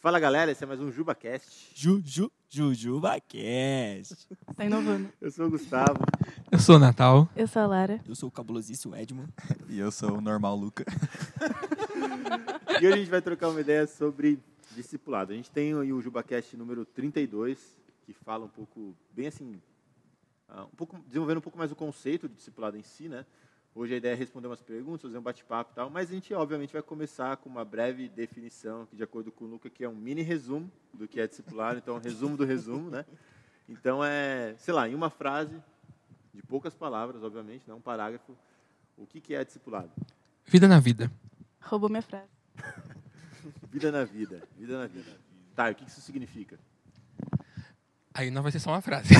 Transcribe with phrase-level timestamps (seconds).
[0.00, 1.72] Fala galera, esse é mais um JubaCast.
[1.74, 4.28] Ju, ju, JujubaCast.
[4.54, 5.08] Tá inovando.
[5.20, 5.98] Eu sou o Gustavo.
[6.52, 7.28] Eu sou o Natal.
[7.34, 8.00] Eu sou a Lara.
[8.08, 9.32] Eu sou o cabulosíssimo Edmund.
[9.68, 10.84] E eu sou o normal Luca.
[12.80, 14.38] E hoje a gente vai trocar uma ideia sobre
[14.76, 15.32] discipulado.
[15.32, 17.58] A gente tem aí o JubaCast número 32,
[18.06, 19.60] que fala um pouco, bem assim,
[20.50, 23.24] um pouco, desenvolvendo um pouco mais o conceito de discipulado em si, né?
[23.74, 26.32] Hoje a ideia é responder umas perguntas, fazer um bate-papo e tal, mas a gente
[26.34, 29.88] obviamente vai começar com uma breve definição, que de acordo com o Luca, que é
[29.88, 33.04] um mini resumo do que é discipulado, então um resumo do resumo, né?
[33.68, 35.62] Então é, sei lá, em uma frase,
[36.34, 38.36] de poucas palavras, obviamente, não um parágrafo,
[38.96, 39.90] o que que é discipulado?
[40.46, 41.10] Vida na vida.
[41.60, 42.30] Roubou minha frase.
[43.70, 45.10] Vida na vida, vida na vida.
[45.54, 46.58] Tá, o que que isso significa?
[48.14, 49.14] Aí não vai ser só uma frase.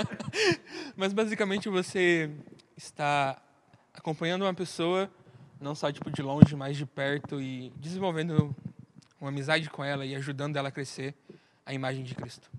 [0.96, 2.30] Mas basicamente você
[2.76, 3.40] está
[3.92, 5.10] acompanhando uma pessoa,
[5.60, 8.54] não só tipo de longe, mas de perto e desenvolvendo
[9.20, 11.14] uma amizade com ela e ajudando ela a crescer
[11.64, 12.50] a imagem de Cristo.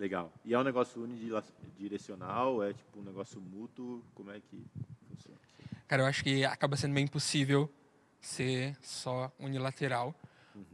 [0.00, 0.32] Legal.
[0.46, 2.62] E é um negócio unidirecional?
[2.62, 4.02] É tipo um negócio mútuo?
[4.14, 4.64] Como é que
[5.06, 5.38] funciona?
[5.86, 7.70] Cara, eu acho que acaba sendo meio impossível
[8.18, 10.14] ser só unilateral,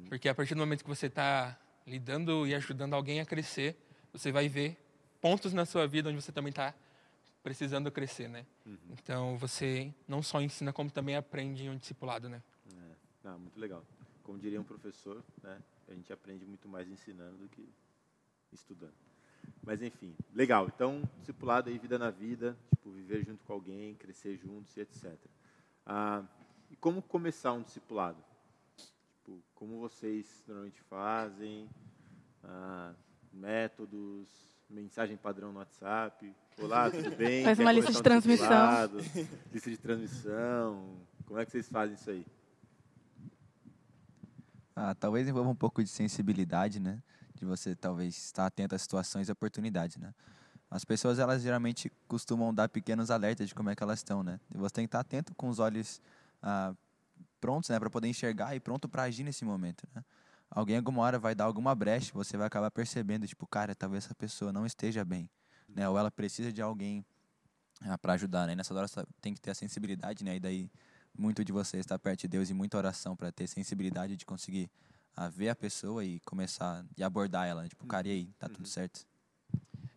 [0.09, 3.77] porque a partir do momento que você está lidando e ajudando alguém a crescer,
[4.13, 4.77] você vai ver
[5.21, 6.75] pontos na sua vida onde você também está
[7.43, 8.45] precisando crescer, né?
[8.91, 12.43] Então você não só ensina como também aprende em um discipulado, né?
[12.75, 13.29] É.
[13.29, 13.85] Ah, muito legal.
[14.23, 15.63] Como diria um professor, né?
[15.89, 17.69] A gente aprende muito mais ensinando do que
[18.53, 18.95] estudando.
[19.63, 20.67] Mas enfim, legal.
[20.67, 25.17] Então, discipulado aí, vida na vida, tipo, viver junto com alguém, crescer juntos e etc.
[25.85, 26.25] Ah,
[26.71, 28.19] e como começar um discipulado?
[29.27, 31.69] Tipo, como vocês normalmente fazem?
[32.45, 32.95] Ah,
[33.33, 34.29] métodos,
[34.71, 36.33] mensagem padrão no WhatsApp.
[36.57, 37.43] Olá, tudo bem?
[37.43, 38.89] Faz uma lista de transmissão.
[39.53, 40.97] Lista de transmissão.
[41.27, 42.25] Como é que vocês fazem isso aí?
[44.77, 47.03] Ah, talvez envolva um pouco de sensibilidade, né?
[47.35, 50.15] De você talvez estar atento às situações e oportunidades, né?
[50.71, 54.39] As pessoas, elas geralmente costumam dar pequenos alertas de como é que elas estão, né?
[54.55, 56.01] E você tem que estar atento com os olhos
[56.41, 56.73] ah,
[57.47, 57.79] prontos, né?
[57.79, 60.05] Para poder enxergar e pronto para agir nesse momento, né?
[60.51, 64.15] Alguém alguma hora vai dar alguma brecha, você vai acabar percebendo, tipo, cara, talvez essa
[64.17, 65.31] pessoa não esteja bem,
[65.69, 65.89] né?
[65.89, 67.05] Ou ela precisa de alguém
[68.03, 68.55] para ajudar, né?
[68.55, 70.37] E nessa hora você tem que ter a sensibilidade, né?
[70.37, 70.71] E daí
[71.17, 74.69] muito de você estar perto de Deus e muita oração para ter sensibilidade de conseguir
[75.15, 77.69] ah, ver a pessoa e começar e abordar ela, né?
[77.69, 79.07] tipo, cara, e aí, tá tudo certo?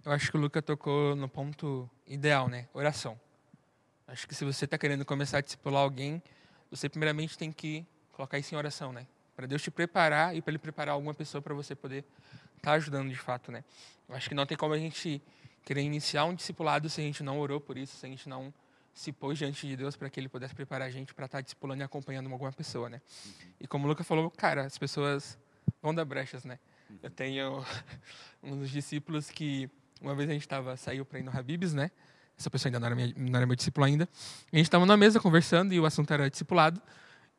[0.06, 2.70] Eu acho que o Luca tocou no ponto ideal, né?
[2.74, 3.20] Oração.
[4.08, 6.22] Acho que se você está querendo começar a discipular alguém,
[6.70, 9.08] você primeiramente tem que colocar isso em oração, né?
[9.36, 12.04] Para Deus te preparar e para Ele preparar alguma pessoa para você poder
[12.58, 13.64] estar ajudando de fato, né?
[14.08, 15.22] Eu acho que não tem como a gente
[15.64, 18.54] querer iniciar um discipulado se a gente não orou por isso, se a gente não
[18.94, 21.82] se pôs diante de Deus para que Ele pudesse preparar a gente para estar discipulando
[21.82, 23.02] e acompanhando alguma pessoa, né?
[23.60, 25.38] E como o Luca falou, cara, as pessoas
[25.82, 26.60] vão dar brechas, né?
[27.02, 27.64] Eu tenho
[28.44, 29.70] dos discípulos que
[30.02, 31.92] uma vez a gente estava saiu para ir no Habibs, né?
[32.40, 34.08] Essa pessoa ainda não era, minha, não era meu discípulo ainda.
[34.52, 36.82] E a gente estava na mesa conversando e o assunto era discipulado.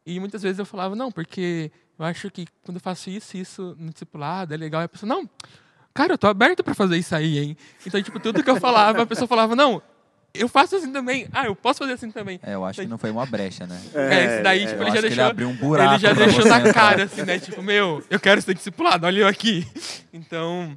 [0.05, 3.75] E muitas vezes eu falava, não, porque eu acho que quando eu faço isso, isso
[3.79, 4.83] no discipulado é legal.
[4.83, 5.29] E a pessoa, não,
[5.95, 7.57] cara, eu tô aberto para fazer isso aí, hein?
[7.87, 9.83] Então, tipo, tudo que eu falava, a pessoa falava, não,
[10.35, 11.27] eu faço assim também.
[11.33, 12.39] Ah, eu posso fazer assim também.
[12.43, 13.81] É, eu acho que não foi uma brecha, né?
[13.95, 15.25] É, isso daí, é, tipo, ele já que ele deixou.
[15.25, 16.75] abriu um buraco Ele já deixou na entrar.
[16.75, 17.39] cara, assim, né?
[17.39, 19.67] Tipo, meu, eu quero ser discipulado, olha eu aqui.
[20.13, 20.77] Então,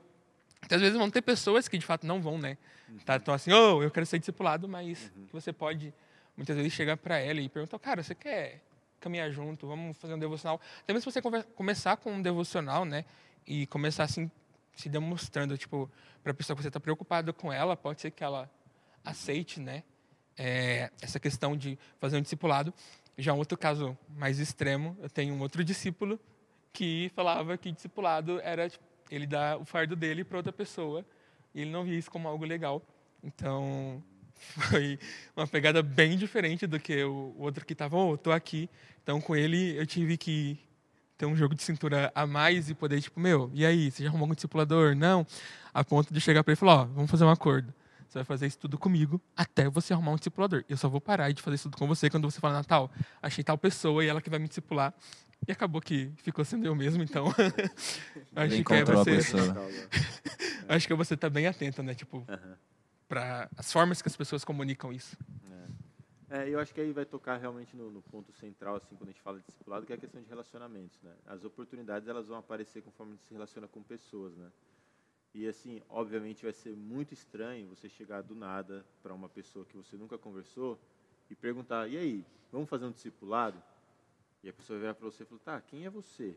[0.69, 2.57] às vezes vão ter pessoas que de fato não vão, né?
[3.05, 5.93] Tá, então assim, oh, eu quero ser discipulado, mas que você pode
[6.35, 8.61] muitas vezes chegar para ela e perguntar, cara, você quer
[8.99, 9.67] caminhar junto?
[9.67, 10.59] Vamos fazer um devocional.
[10.87, 11.21] Mesmo se você
[11.55, 13.05] começar com um devocional, né?
[13.45, 14.31] E começar assim,
[14.75, 15.89] se demonstrando, tipo,
[16.23, 18.49] para a pessoa que você está preocupado com ela, pode ser que ela
[19.03, 19.83] aceite, né?
[20.37, 22.73] é, essa questão de fazer um discipulado.
[23.17, 26.19] Já um outro caso mais extremo, eu tenho um outro discípulo
[26.71, 31.05] que falava que discipulado era tipo, ele dar o fardo dele para outra pessoa
[31.53, 32.81] e ele não via isso como algo legal.
[33.23, 34.03] Então
[34.35, 34.99] foi
[35.35, 38.69] uma pegada bem diferente do que o, outro que estava, oh, tô aqui.
[39.01, 40.59] Então com ele eu tive que
[41.17, 44.09] ter um jogo de cintura a mais e poder tipo, meu, e aí, você já
[44.09, 44.95] arrumou algum discipulador?
[44.95, 45.25] Não.
[45.73, 47.73] A ponto de chegar para ele e falar, ó, vamos fazer um acordo.
[48.07, 50.63] Você vai fazer isso tudo comigo até você arrumar um discipulador.
[50.69, 52.91] Eu só vou parar de fazer isso tudo com você quando você falar, Natal,
[53.21, 54.93] achei tal pessoa e ela que vai me discipular.
[55.47, 57.27] E acabou que ficou sendo eu mesmo, então.
[58.35, 59.19] acho que é você.
[60.67, 61.93] Acho que você tá bem atento, né?
[61.93, 62.25] Tipo,
[63.07, 65.17] para as formas que as pessoas comunicam isso.
[66.29, 69.11] É, eu acho que aí vai tocar realmente no, no ponto central, assim, quando a
[69.11, 71.13] gente fala de discipulado, que é a questão de relacionamentos, né?
[71.27, 74.51] As oportunidades, elas vão aparecer conforme a gente se relaciona com pessoas, né?
[75.31, 79.77] E assim, obviamente vai ser muito estranho você chegar do nada para uma pessoa que
[79.77, 80.79] você nunca conversou
[81.29, 83.61] e perguntar: "E aí, vamos fazer um discipulado?"
[84.43, 86.35] E a pessoa virar para você e falar: "Tá, quem é você?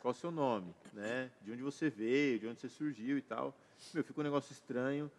[0.00, 1.30] Qual o seu nome, né?
[1.42, 3.54] De onde você veio, de onde você surgiu e tal?"
[3.92, 5.10] Meu, fica um negócio estranho.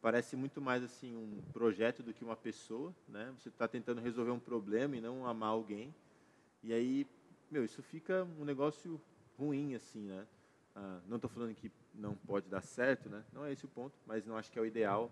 [0.00, 3.34] Parece muito mais assim um projeto do que uma pessoa, né?
[3.36, 5.92] Você está tentando resolver um problema e não amar alguém.
[6.62, 7.06] E aí,
[7.50, 9.00] meu, isso fica um negócio
[9.36, 10.24] ruim assim, né?
[10.76, 13.24] Ah, não estou falando que não pode dar certo, né?
[13.32, 15.10] Não é esse o ponto, mas não acho que é o ideal.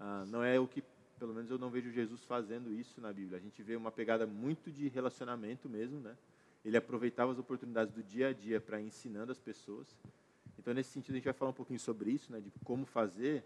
[0.00, 0.82] Ah, não é o que,
[1.18, 3.38] pelo menos eu não vejo Jesus fazendo isso na Bíblia.
[3.38, 6.16] A gente vê uma pegada muito de relacionamento mesmo, né?
[6.64, 9.96] Ele aproveitava as oportunidades do dia a dia para ensinando as pessoas.
[10.58, 12.40] Então, nesse sentido, a gente vai falar um pouquinho sobre isso, né?
[12.40, 13.44] De como fazer.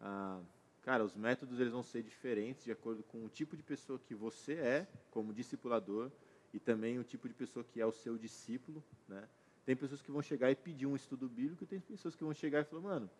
[0.00, 0.40] Ah,
[0.82, 4.14] cara, os métodos eles vão ser diferentes de acordo com o tipo de pessoa que
[4.14, 6.10] você é como discipulador
[6.52, 9.28] e também o tipo de pessoa que é o seu discípulo, né?
[9.64, 12.32] Tem pessoas que vão chegar e pedir um estudo bíblico, e tem pessoas que vão
[12.32, 13.10] chegar e falar, mano,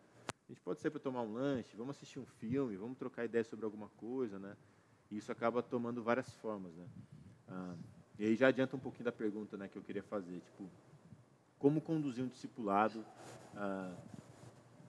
[0.48, 3.42] a gente pode sair para tomar um lanche, vamos assistir um filme, vamos trocar ideia
[3.42, 4.56] sobre alguma coisa, né?
[5.10, 6.86] E isso acaba tomando várias formas, né?
[7.48, 7.74] Ah,
[8.18, 10.70] e aí já adianta um pouquinho da pergunta, né, que eu queria fazer, tipo,
[11.58, 13.04] como conduzir um discipulado?
[13.56, 13.94] Ah,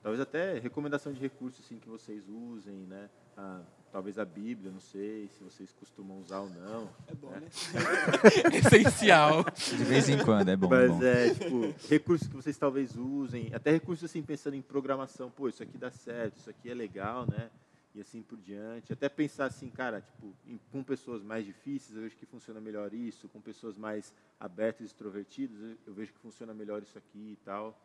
[0.03, 3.09] talvez até recomendação de recursos assim que vocês usem, né?
[3.35, 6.89] Ah, talvez a Bíblia, não sei se vocês costumam usar ou não.
[7.07, 7.47] É bom, né?
[8.53, 9.43] Essencial.
[9.55, 10.67] De vez em quando, é bom.
[10.69, 11.03] Mas bom.
[11.03, 15.63] é, tipo, recursos que vocês talvez usem, até recursos assim, pensando em programação, pô, isso
[15.63, 17.49] aqui dá certo, isso aqui é legal, né?
[17.95, 18.93] E assim por diante.
[18.93, 22.93] Até pensar assim, cara, tipo, em- com pessoas mais difíceis, eu vejo que funciona melhor
[22.93, 27.31] isso, com pessoas mais abertas e extrovertidas, eu, eu vejo que funciona melhor isso aqui
[27.33, 27.75] e tal.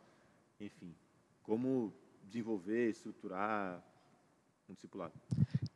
[0.60, 0.94] Enfim,
[1.42, 1.92] como
[2.28, 3.82] desenvolver, estruturar
[4.68, 5.12] um discipulado.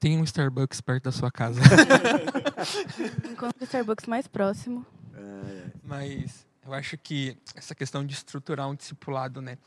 [0.06, 1.60] Tem um Starbucks perto da sua casa.
[3.28, 4.86] Encontre o Starbucks mais próximo.
[5.12, 9.58] É, Mas eu acho que essa questão de estruturar um discipulado, né?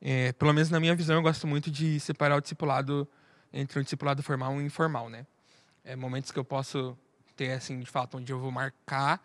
[0.00, 3.08] é, pelo menos na minha visão, eu gosto muito de separar o discipulado
[3.52, 5.26] entre um discipulado formal e um informal, né?
[5.84, 6.96] É, momentos que eu posso
[7.34, 9.20] ter, assim, de fato, onde eu vou marcar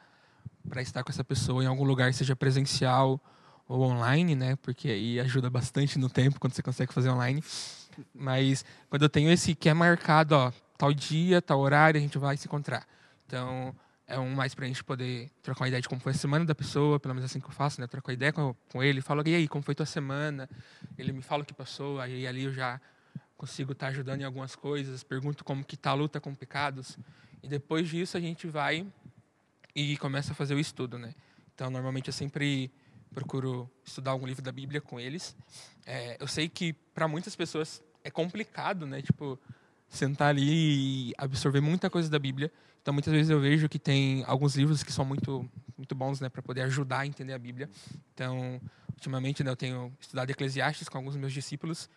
[0.67, 3.21] para estar com essa pessoa em algum lugar, seja presencial
[3.67, 4.55] ou online, né?
[4.63, 7.43] Porque aí ajuda bastante no tempo quando você consegue fazer online.
[8.13, 12.17] Mas quando eu tenho esse que é marcado, ó, tal dia, tal horário, a gente
[12.17, 12.87] vai se encontrar.
[13.25, 13.75] Então,
[14.07, 16.53] é um mais pra gente poder trocar uma ideia de como foi a semana da
[16.53, 17.87] pessoa, pelo menos assim que eu faço, né?
[17.87, 20.49] Trocar ideia com, com ele, falo, e aí, como foi tua semana?
[20.97, 22.79] Ele me fala o que passou, aí ali eu já
[23.35, 26.97] consigo estar ajudando em algumas coisas, pergunto como que tá a luta com pecados.
[27.41, 28.85] E depois disso a gente vai
[29.75, 31.13] e começa a fazer o estudo, né?
[31.53, 32.71] Então, normalmente eu sempre
[33.13, 35.35] procuro estudar algum livro da Bíblia com eles.
[35.85, 39.01] É, eu sei que para muitas pessoas é complicado, né?
[39.01, 39.37] Tipo,
[39.89, 42.51] sentar ali e absorver muita coisa da Bíblia.
[42.81, 46.29] Então, muitas vezes eu vejo que tem alguns livros que são muito, muito bons, né,
[46.29, 47.67] para poder ajudar a entender a Bíblia.
[48.13, 48.61] Então,
[48.93, 51.89] ultimamente, né, eu tenho estudado Eclesiastes com alguns dos meus discípulos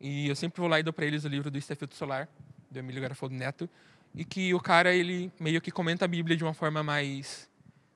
[0.00, 2.28] e eu sempre vou lá e dou para eles o livro do Estefildo Solar,
[2.68, 3.70] do Emílio Garofaldo Neto,
[4.12, 7.48] e que o cara ele meio que comenta a Bíblia de uma forma mais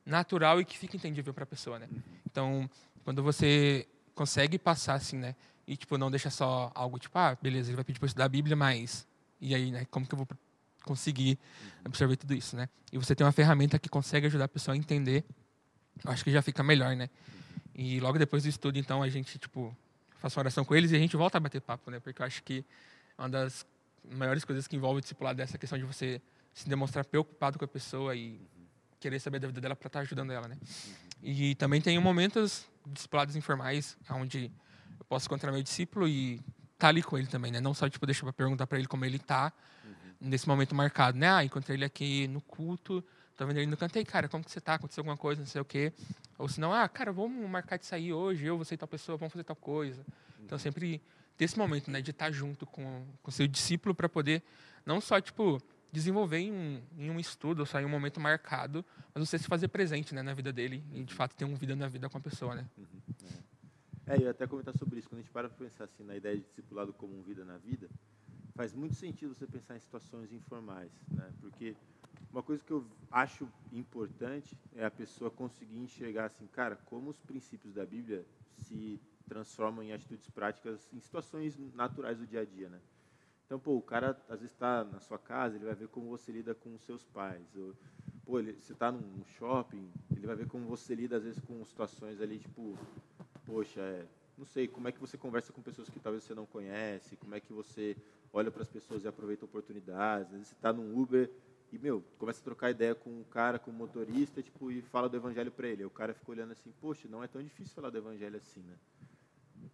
[0.04, 1.88] natural e que fica entendível para a pessoa, né?
[2.24, 2.70] Então,
[3.02, 5.34] quando você consegue passar assim, né,
[5.66, 8.28] e tipo não deixa só algo tipo, ah, beleza, ele vai pedir para estudar a
[8.28, 9.06] Bíblia, mas
[9.40, 10.28] e aí, né, como que eu vou
[10.84, 11.38] conseguir
[11.84, 12.68] absorver tudo isso, né?
[12.92, 15.24] E você tem uma ferramenta que consegue ajudar a pessoa a entender,
[16.04, 17.10] eu acho que já fica melhor, né?
[17.74, 19.76] E logo depois do estudo, então, a gente, tipo,
[20.18, 22.00] faz uma oração com eles e a gente volta a bater papo, né?
[22.00, 22.64] Porque eu acho que
[23.18, 23.66] uma das
[24.10, 26.22] maiores coisas que envolve o discipulado é essa questão de você
[26.54, 28.40] se demonstrar preocupado com a pessoa e
[28.98, 30.56] querer saber da vida dela para estar ajudando ela, né?
[31.22, 34.50] E também tem momentos discipulados informais, onde
[34.98, 36.40] eu posso encontrar meu discípulo e
[36.72, 37.60] estar ali com ele também, né?
[37.60, 39.52] Não só, tipo, deixar para perguntar para ele como ele tá
[40.20, 41.30] nesse momento marcado, né?
[41.30, 43.04] Ah, encontrei ele aqui no culto,
[43.36, 44.74] tô vendo ele no canto, e cara, como que você tá?
[44.74, 45.92] Aconteceu alguma coisa, não sei o quê.
[46.38, 49.32] Ou senão, ah, cara, vamos marcar de sair hoje, eu, você e tal pessoa, vamos
[49.32, 50.04] fazer tal coisa.
[50.40, 51.02] Então, sempre
[51.36, 54.42] ter esse momento, né, de estar junto com o seu discípulo para poder
[54.84, 55.60] não só, tipo,
[55.92, 58.84] desenvolver em um, em um estudo, ou só em um momento marcado,
[59.14, 61.74] mas você se fazer presente, né, na vida dele e, de fato, ter uma vida
[61.74, 62.66] na vida com a pessoa, né?
[64.08, 65.08] É, eu até comentar sobre isso.
[65.08, 67.88] Quando a gente para para pensar assim, na ideia de discipulado como vida na vida,
[68.54, 71.32] faz muito sentido você pensar em situações informais, né?
[71.40, 71.76] Porque
[72.32, 77.18] uma coisa que eu acho importante é a pessoa conseguir enxergar assim, cara, como os
[77.18, 78.24] princípios da Bíblia
[78.58, 82.80] se transformam em atitudes práticas em situações naturais do dia a dia, né?
[83.44, 86.30] Então, pô, o cara às vezes está na sua casa, ele vai ver como você
[86.30, 87.44] lida com os seus pais.
[87.56, 87.74] Ou,
[88.24, 91.64] pô, ele, você está num shopping, ele vai ver como você lida às vezes com
[91.64, 92.76] situações ali, tipo,
[93.46, 94.04] poxa, é,
[94.36, 97.34] não sei, como é que você conversa com pessoas que talvez você não conhece, como
[97.34, 97.96] é que você
[98.32, 100.26] olha para as pessoas e aproveita oportunidades.
[100.26, 101.30] Às vezes você está num Uber
[101.72, 105.08] e, meu, começa a trocar ideia com o cara, com o motorista, tipo, e fala
[105.08, 105.84] do evangelho para ele.
[105.84, 108.74] O cara fica olhando assim, poxa, não é tão difícil falar do evangelho assim, né?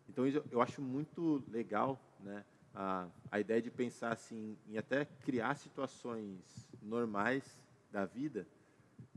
[0.09, 2.45] Então eu acho muito legal, né?
[2.75, 6.41] A, a ideia de pensar assim em até criar situações
[6.81, 7.45] normais
[7.91, 8.47] da vida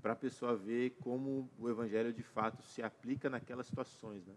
[0.02, 4.34] para a pessoa ver como o evangelho de fato se aplica naquelas situações, né?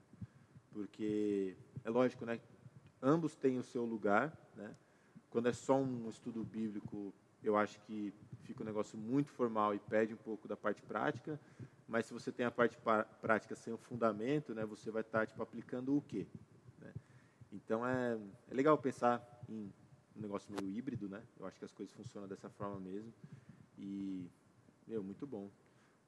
[0.73, 2.41] Porque é lógico, né?
[3.03, 4.75] Ambos têm o seu lugar, né?
[5.31, 7.13] Quando é só um estudo bíblico,
[7.43, 8.13] eu acho que
[8.45, 11.39] fica um negócio muito formal e perde um pouco da parte prática.
[11.87, 12.79] Mas se você tem a parte
[13.21, 14.65] prática sem o fundamento, né?
[14.67, 16.27] Você vai estar tipo aplicando o quê?
[16.81, 16.93] Né?
[17.53, 18.19] Então é,
[18.51, 19.73] é legal pensar em
[20.17, 21.23] um negócio meio híbrido, né?
[21.39, 23.13] Eu acho que as coisas funcionam dessa forma mesmo.
[23.79, 24.29] E
[24.89, 25.51] meu, muito bom.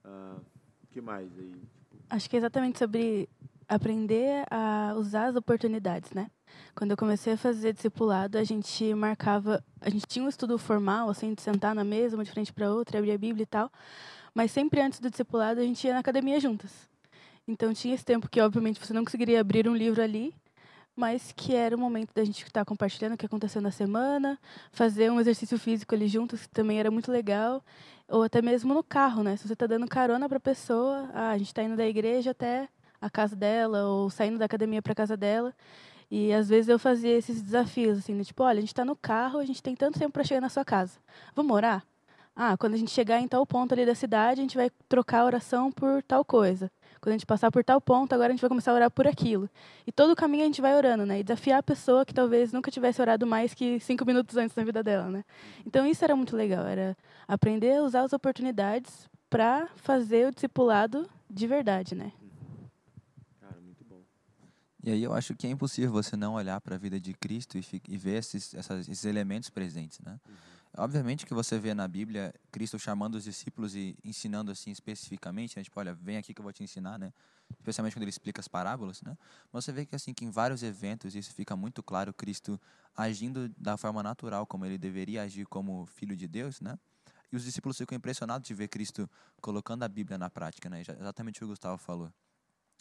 [0.02, 0.37] Ah,
[0.82, 1.52] o que mais aí?
[1.52, 2.04] Tipo...
[2.08, 3.28] Acho que é exatamente sobre
[3.68, 6.30] aprender a usar as oportunidades, né?
[6.75, 11.08] Quando eu comecei a fazer discipulado, a gente marcava, a gente tinha um estudo formal,
[11.10, 13.70] assim, de sentar na mesa, uma de frente para outra, abrir a Bíblia e tal,
[14.34, 16.88] mas sempre antes do discipulado a gente ia na academia juntas.
[17.46, 20.34] Então tinha esse tempo que, obviamente, você não conseguiria abrir um livro ali,
[20.96, 24.38] mas que era o momento da gente estar compartilhando o que aconteceu na semana,
[24.72, 27.64] fazer um exercício físico ali juntos, que também era muito legal,
[28.10, 29.36] ou até mesmo no carro, né?
[29.36, 32.32] Se você está dando carona para a pessoa, ah, a gente está indo da igreja
[32.32, 32.68] até
[33.00, 35.54] a casa dela ou saindo da academia para casa dela.
[36.10, 39.38] E às vezes eu fazia esses desafios assim, tipo, olha, a gente está no carro,
[39.38, 40.98] a gente tem tanto tempo para chegar na sua casa.
[41.34, 41.84] Vamos orar?
[42.34, 45.20] Ah, quando a gente chegar em tal ponto ali da cidade, a gente vai trocar
[45.20, 46.70] a oração por tal coisa.
[47.00, 49.07] Quando a gente passar por tal ponto, agora a gente vai começar a orar por
[49.07, 49.49] aquilo.
[49.87, 51.21] E todo o caminho a gente vai orando, né?
[51.21, 54.62] E desafiar a pessoa que talvez nunca tivesse orado mais que cinco minutos antes na
[54.64, 55.25] vida dela, né?
[55.66, 61.09] Então isso era muito legal, era aprender a usar as oportunidades para fazer o discipulado
[61.30, 62.12] de verdade, né?
[64.83, 67.59] E aí eu acho que é impossível você não olhar para a vida de Cristo
[67.59, 70.19] e, e ver esses, essas, esses elementos presentes, né?
[70.26, 70.35] Uhum.
[70.76, 75.64] Obviamente que você vê na Bíblia Cristo chamando os discípulos e ensinando assim especificamente, né?
[75.64, 77.12] Tipo, olha, vem aqui que eu vou te ensinar, né?
[77.58, 79.18] Especialmente quando ele explica as parábolas, né?
[79.52, 82.60] Mas você vê que assim que em vários eventos isso fica muito claro, Cristo
[82.96, 86.78] agindo da forma natural como ele deveria agir como filho de Deus, né?
[87.32, 89.10] E os discípulos ficam impressionados de ver Cristo
[89.40, 90.82] colocando a Bíblia na prática, né?
[90.82, 92.12] Exatamente o que o Gustavo falou.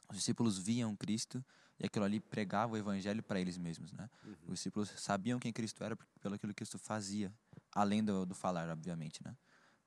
[0.10, 1.44] Os discípulos viam Cristo
[1.80, 4.10] e aquilo ali pregava o evangelho para eles mesmos, né?
[4.24, 4.34] Uhum.
[4.48, 7.32] Os discípulos sabiam quem Cristo era pelo aquilo que Cristo fazia,
[7.80, 9.36] além do, do falar, obviamente, né?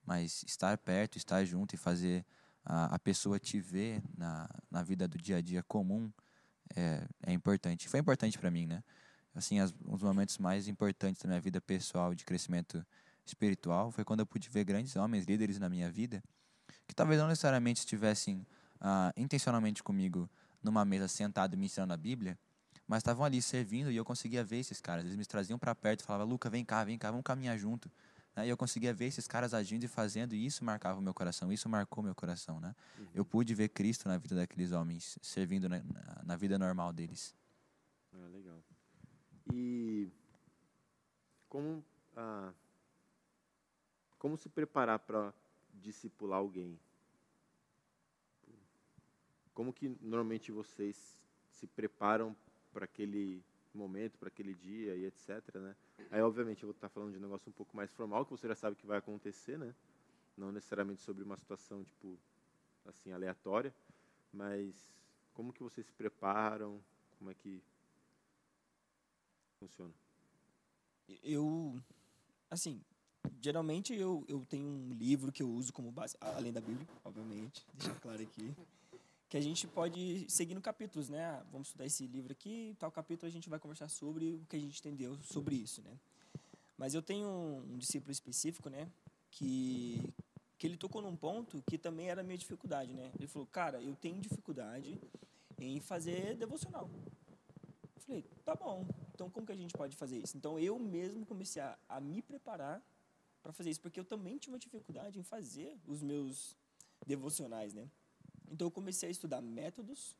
[0.04, 2.24] Mas estar perto, estar junto e fazer
[2.64, 6.10] a, a pessoa te ver na, na vida do dia a dia comum
[6.74, 7.88] é, é importante.
[7.88, 8.82] Foi importante para mim, né?
[9.34, 12.84] Assim, as, um dos momentos mais importantes da minha vida pessoal de crescimento
[13.24, 16.22] espiritual foi quando eu pude ver grandes homens, líderes na minha vida,
[16.86, 18.46] que talvez não necessariamente estivessem
[18.80, 20.28] ah, intencionalmente comigo
[20.62, 22.38] numa mesa sentado me ensinando a Bíblia,
[22.86, 25.04] mas estavam ali servindo e eu conseguia ver esses caras.
[25.04, 27.90] Eles me traziam para perto e falavam, Luca, vem cá, vem cá, vamos caminhar junto.
[28.36, 28.46] Né?
[28.46, 31.52] E eu conseguia ver esses caras agindo e fazendo, e isso marcava o meu coração,
[31.52, 32.60] isso marcou meu coração.
[32.60, 32.74] Né?
[32.98, 33.06] Uhum.
[33.14, 35.82] Eu pude ver Cristo na vida daqueles homens, servindo na,
[36.24, 37.34] na vida normal deles.
[38.12, 38.62] Ah, legal.
[39.52, 40.08] E
[41.48, 41.84] como,
[42.16, 42.52] ah,
[44.18, 45.32] como se preparar para
[45.74, 46.78] discipular alguém?
[49.54, 51.18] como que normalmente vocês
[51.50, 52.34] se preparam
[52.72, 53.42] para aquele
[53.74, 55.76] momento, para aquele dia e etc, né?
[56.10, 58.48] Aí, obviamente, eu vou estar falando de um negócio um pouco mais formal, que você
[58.48, 59.74] já sabe que vai acontecer, né?
[60.36, 62.18] Não necessariamente sobre uma situação, tipo,
[62.86, 63.74] assim, aleatória,
[64.32, 64.74] mas
[65.34, 66.82] como que vocês se preparam,
[67.18, 67.62] como é que
[69.58, 69.92] funciona?
[71.22, 71.80] Eu,
[72.50, 72.80] assim,
[73.40, 77.66] geralmente eu, eu tenho um livro que eu uso como base, além da Bíblia, obviamente,
[77.74, 78.54] deixar claro aqui
[79.32, 81.24] que a gente pode seguir no capítulos, né?
[81.24, 84.56] Ah, vamos estudar esse livro aqui, tal capítulo a gente vai conversar sobre o que
[84.56, 85.98] a gente entendeu sobre isso, né?
[86.76, 87.26] Mas eu tenho
[87.66, 88.90] um discípulo específico, né,
[89.30, 90.12] que
[90.58, 93.10] que ele tocou num ponto que também era a minha dificuldade, né?
[93.18, 95.00] Ele falou: "Cara, eu tenho dificuldade
[95.58, 96.90] em fazer devocional".
[97.96, 98.86] Eu falei: "Tá bom.
[99.14, 100.36] Então como que a gente pode fazer isso?".
[100.36, 102.82] Então eu mesmo comecei a, a me preparar
[103.42, 106.54] para fazer isso, porque eu também tinha uma dificuldade em fazer os meus
[107.06, 107.88] devocionais, né?
[108.52, 110.14] Então eu comecei a estudar métodos,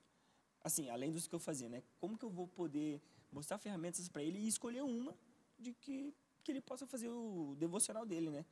[0.65, 1.83] assim, além dos que eu fazia, né?
[2.01, 5.15] Como que eu vou poder mostrar ferramentas para ele e escolher uma
[5.59, 8.45] de que que ele possa fazer o devocional dele, né?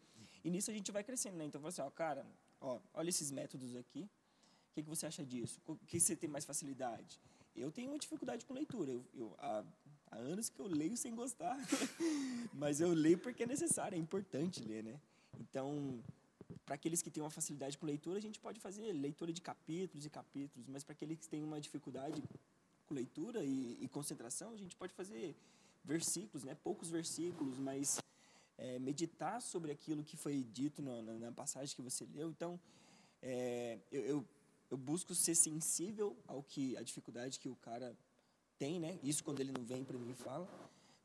[0.44, 1.44] E nisso a gente vai crescendo, né?
[1.44, 2.24] Então, assim, ó, cara,
[2.60, 4.02] ó, olha esses métodos aqui.
[4.02, 5.60] O que, que você acha disso?
[5.66, 7.20] O que você tem mais facilidade?
[7.54, 8.92] Eu tenho uma dificuldade com leitura.
[8.92, 9.64] Eu, eu há,
[10.12, 11.58] há, anos que eu leio sem gostar,
[12.54, 15.00] mas eu leio porque é necessário, é importante ler, né?
[15.40, 16.00] Então,
[16.64, 20.04] para aqueles que têm uma facilidade com leitura, a gente pode fazer leitura de capítulos
[20.06, 22.22] e capítulos, mas para aqueles que têm uma dificuldade
[22.86, 25.34] com leitura e, e, concentração, a gente pode fazer
[25.84, 26.54] versículos, né?
[26.54, 28.00] poucos versículos, mas
[28.58, 32.30] é, meditar sobre aquilo que foi dito na, na, na passagem que você leu.
[32.30, 32.60] Então,
[33.22, 34.28] é, eu, eu,
[34.70, 37.96] eu, busco ser sensível ao que a dificuldade que o cara
[38.58, 38.98] tem, né?
[39.02, 40.48] Isso quando ele não vem para mim e fala.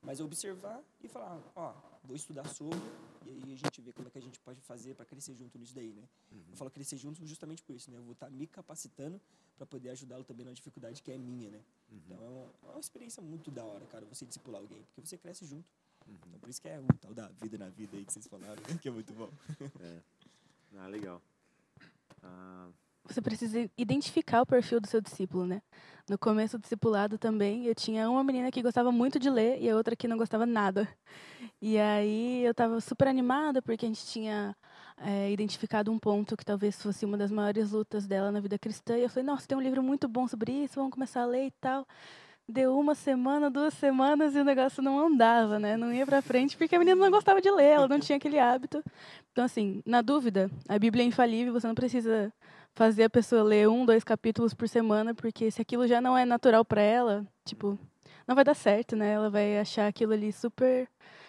[0.02, 1.74] Mas observar e falar, ó,
[2.06, 2.80] vou estudar sobre,
[3.26, 5.58] e aí a gente vê como é que a gente pode fazer para crescer junto
[5.58, 6.04] nisso daí, né?
[6.32, 6.44] Uhum.
[6.52, 7.98] Eu falo crescer junto justamente por isso, né?
[7.98, 9.20] Eu vou estar me capacitando
[9.58, 11.62] para poder ajudá-lo também na dificuldade que é minha, né?
[11.92, 11.98] Uhum.
[12.06, 15.18] Então é uma, é uma experiência muito da hora, cara, você discipular alguém, porque você
[15.18, 15.66] cresce junto.
[16.08, 16.16] Uhum.
[16.28, 18.62] Então por isso que é o tal da vida na vida aí que vocês falaram,
[18.82, 19.30] que é muito bom.
[19.80, 20.00] É.
[20.78, 21.22] Ah, legal.
[22.22, 22.70] Ah,
[23.06, 25.62] Você precisa identificar o perfil do seu discípulo, né?
[26.10, 29.70] No começo do discipulado também, eu tinha uma menina que gostava muito de ler e
[29.70, 30.88] a outra que não gostava nada.
[31.67, 34.55] E aí eu estava super animada porque a gente tinha
[34.98, 38.95] é, identificado um ponto que talvez fosse uma das maiores lutas dela na vida cristã.
[38.95, 41.48] E eu falei, nossa, tem um livro muito bom sobre isso, vamos começar a ler
[41.48, 41.88] e tal.
[42.48, 45.75] Deu uma semana, duas semanas e o negócio não andava, né?
[45.75, 48.38] Não ia pra frente porque a menina não gostava de ler, ela não tinha aquele
[48.38, 48.84] hábito.
[49.31, 52.31] Então, assim, na dúvida, a Bíblia é infalível, você não precisa
[52.75, 56.25] fazer a pessoa ler um, dois capítulos por semana, porque se aquilo já não é
[56.25, 57.75] natural para ela, tipo,
[58.27, 59.13] não vai dar certo, né?
[59.13, 60.88] Ela vai achar aquilo ali super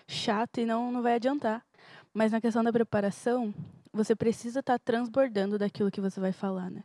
[0.08, 1.64] chato e não, não vai adiantar.
[2.12, 3.54] Mas na questão da preparação,
[3.92, 6.84] você precisa estar transbordando daquilo que você vai falar, né?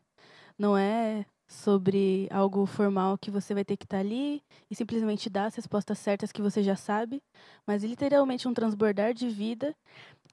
[0.57, 5.45] Não é sobre algo formal que você vai ter que estar ali e simplesmente dar
[5.45, 7.21] as respostas certas que você já sabe,
[7.67, 9.75] mas literalmente um transbordar de vida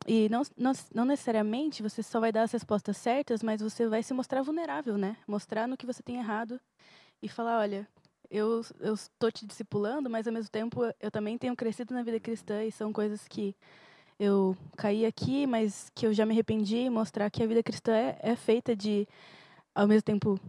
[0.06, 4.02] e não, não, não necessariamente você só vai dar as respostas certas, mas você vai
[4.02, 5.16] se mostrar vulnerável, né?
[5.26, 6.60] Mostrar no que você tem errado
[7.20, 7.88] e falar, olha,
[8.30, 8.60] eu
[8.94, 12.70] estou te discipulando, mas ao mesmo tempo eu também tenho crescido na vida cristã e
[12.70, 13.54] são coisas que
[14.18, 18.18] eu caí aqui, mas que eu já me arrependi, mostrar que a vida cristã é,
[18.20, 19.08] é feita de
[19.74, 20.40] ao mesmo tempo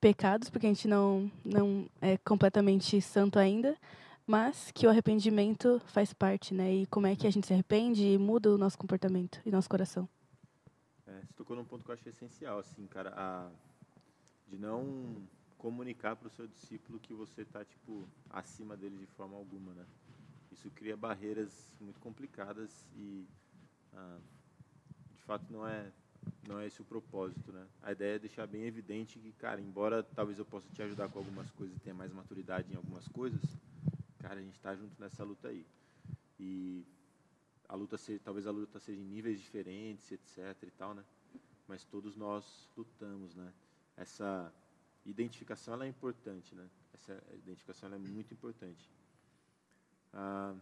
[0.00, 3.76] pecados, porque a gente não não é completamente santo ainda,
[4.26, 6.74] mas que o arrependimento faz parte, né?
[6.74, 9.68] E como é que a gente se arrepende e muda o nosso comportamento e nosso
[9.68, 10.08] coração.
[11.06, 13.48] é, você tocou num ponto que eu achei essencial, assim, cara, a,
[14.46, 15.16] de não
[15.58, 19.86] comunicar para o seu discípulo que você está, tipo, acima dele de forma alguma, né?
[20.52, 23.26] Isso cria barreiras muito complicadas e,
[23.92, 24.18] ah,
[25.14, 25.92] de fato, não é
[26.48, 27.66] não é esse o propósito, né?
[27.82, 31.18] A ideia é deixar bem evidente que, cara, embora talvez eu possa te ajudar com
[31.18, 33.42] algumas coisas e tenha mais maturidade em algumas coisas,
[34.18, 35.66] cara, a gente está junto nessa luta aí.
[36.38, 36.84] E
[37.68, 41.04] a luta se, talvez a luta seja em níveis diferentes, etc e tal, né?
[41.66, 43.52] Mas todos nós lutamos, né?
[43.96, 44.52] Essa
[45.06, 46.66] identificação ela é importante, né?
[46.94, 48.90] Essa identificação é muito importante.
[50.12, 50.54] Ah,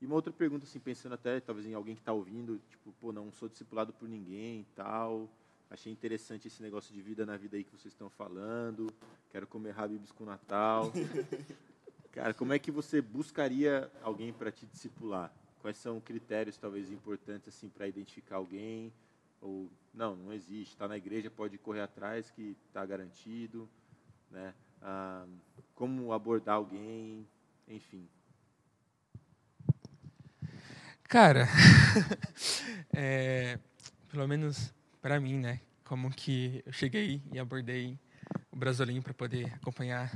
[0.00, 3.12] e uma outra pergunta, assim, pensando até talvez em alguém que está ouvindo, tipo, pô,
[3.12, 5.30] não sou discipulado por ninguém e tal.
[5.70, 8.92] Achei interessante esse negócio de vida na vida aí que vocês estão falando.
[9.30, 10.92] Quero comer Habibs com Natal.
[12.12, 15.34] Cara, como é que você buscaria alguém para te discipular?
[15.60, 18.92] Quais são critérios talvez importantes assim para identificar alguém?
[19.44, 20.72] Ou não, não existe.
[20.72, 23.68] Está na igreja, pode correr atrás que está garantido,
[24.30, 24.54] né?
[24.80, 25.26] Ah,
[25.74, 27.28] como abordar alguém,
[27.68, 28.08] enfim.
[31.02, 31.46] Cara,
[32.96, 33.58] é,
[34.08, 35.60] pelo menos para mim, né?
[35.84, 37.98] Como que eu cheguei e abordei
[38.50, 40.10] o Brasolim para poder acompanhar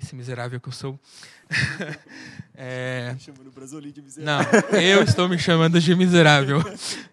[0.00, 0.98] esse miserável que eu sou.
[2.54, 4.62] é, Chamando o Brasolim de miserável.
[4.70, 6.58] não, eu estou me chamando de miserável.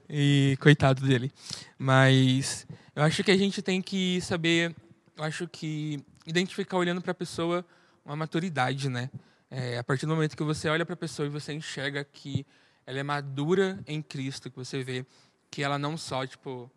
[0.10, 1.32] E coitado dele.
[1.78, 4.76] Mas eu acho que a gente tem que saber,
[5.17, 7.65] eu acho que identificar olhando para a pessoa
[8.06, 9.10] uma maturidade, né?
[9.50, 12.46] É, a partir do momento que você olha para a pessoa e você enxerga que
[12.86, 15.06] ela é madura em Cristo, que você vê
[15.50, 16.69] que ela não só, tipo,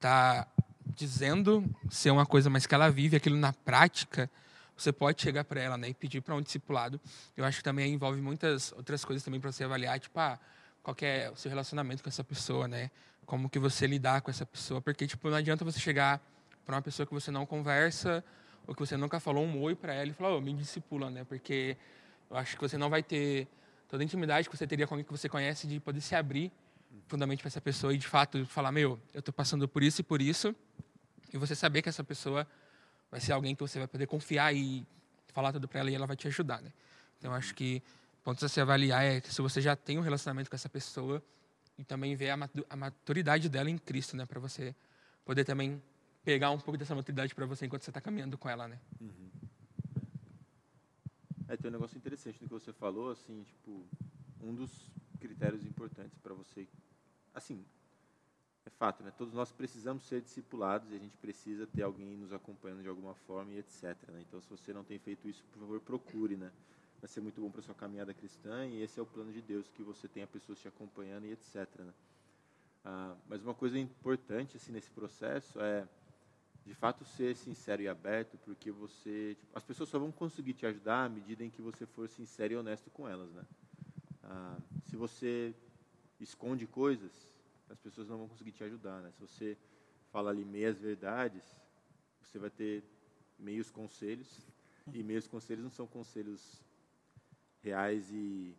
[0.00, 0.46] tá
[0.94, 4.30] dizendo ser uma coisa, mas que ela vive aquilo na prática,
[4.82, 7.00] você pode chegar para ela, né, e pedir para um discipulado.
[7.36, 10.38] Eu acho que também envolve muitas outras coisas também para você avaliar, tipo, ah,
[10.82, 12.90] qual é o seu relacionamento com essa pessoa, né?
[13.24, 16.20] Como que você lidar com essa pessoa, porque tipo, não adianta você chegar
[16.64, 18.24] para uma pessoa que você não conversa
[18.66, 21.24] ou que você nunca falou um oi para ela e falar, oh, me discipula, né?
[21.24, 21.76] Porque
[22.30, 23.46] eu acho que você não vai ter
[23.88, 26.50] toda a intimidade que você teria com alguém que você conhece de poder se abrir
[27.06, 30.04] fundamentalmente para essa pessoa e de fato falar, meu, eu estou passando por isso e
[30.04, 30.54] por isso,
[31.32, 32.46] e você saber que essa pessoa
[33.12, 34.84] vai ser alguém que você vai poder confiar e
[35.34, 36.72] falar tudo para ela e ela vai te ajudar, né?
[37.18, 37.82] Então acho que
[38.24, 41.22] pontos a se avaliar é se você já tem um relacionamento com essa pessoa
[41.78, 44.74] e também ver a matu- a maturidade dela em Cristo, né, para você
[45.24, 45.80] poder também
[46.24, 48.78] pegar um pouco dessa maturidade para você enquanto você está caminhando com ela, né?
[51.48, 53.84] É, tem um negócio interessante no que você falou, assim, tipo,
[54.40, 56.66] um dos critérios importantes para você,
[57.34, 57.62] assim,
[58.64, 59.12] é fato, né?
[59.16, 63.14] Todos nós precisamos ser discipulados e a gente precisa ter alguém nos acompanhando de alguma
[63.14, 63.96] forma e etc.
[64.08, 64.24] Né?
[64.28, 66.50] Então, se você não tem feito isso, por favor, procure, né?
[67.00, 69.68] Vai ser muito bom para sua caminhada cristã e esse é o plano de Deus
[69.68, 71.66] que você tenha pessoas te acompanhando e etc.
[71.80, 71.92] Né?
[72.84, 75.88] Ah, mas uma coisa importante assim nesse processo é
[76.64, 80.64] de fato ser sincero e aberto, porque você, tipo, as pessoas só vão conseguir te
[80.64, 83.44] ajudar à medida em que você for sincero e honesto com elas, né?
[84.22, 85.52] Ah, se você
[86.20, 87.12] esconde coisas,
[87.72, 89.10] as pessoas não vão conseguir te ajudar, né?
[89.10, 89.58] Se você
[90.10, 91.42] fala ali meias verdades,
[92.20, 92.84] você vai ter
[93.38, 94.46] meios conselhos
[94.92, 96.62] e meios conselhos não são conselhos
[97.62, 98.54] reais e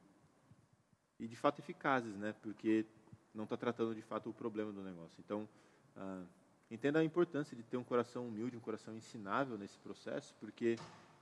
[1.19, 2.33] e de fato eficazes, né?
[2.41, 2.85] Porque
[3.33, 5.15] não está tratando de fato o problema do negócio.
[5.23, 5.47] Então,
[5.95, 6.25] ah,
[6.69, 10.75] entenda a importância de ter um coração humilde, um coração ensinável nesse processo, porque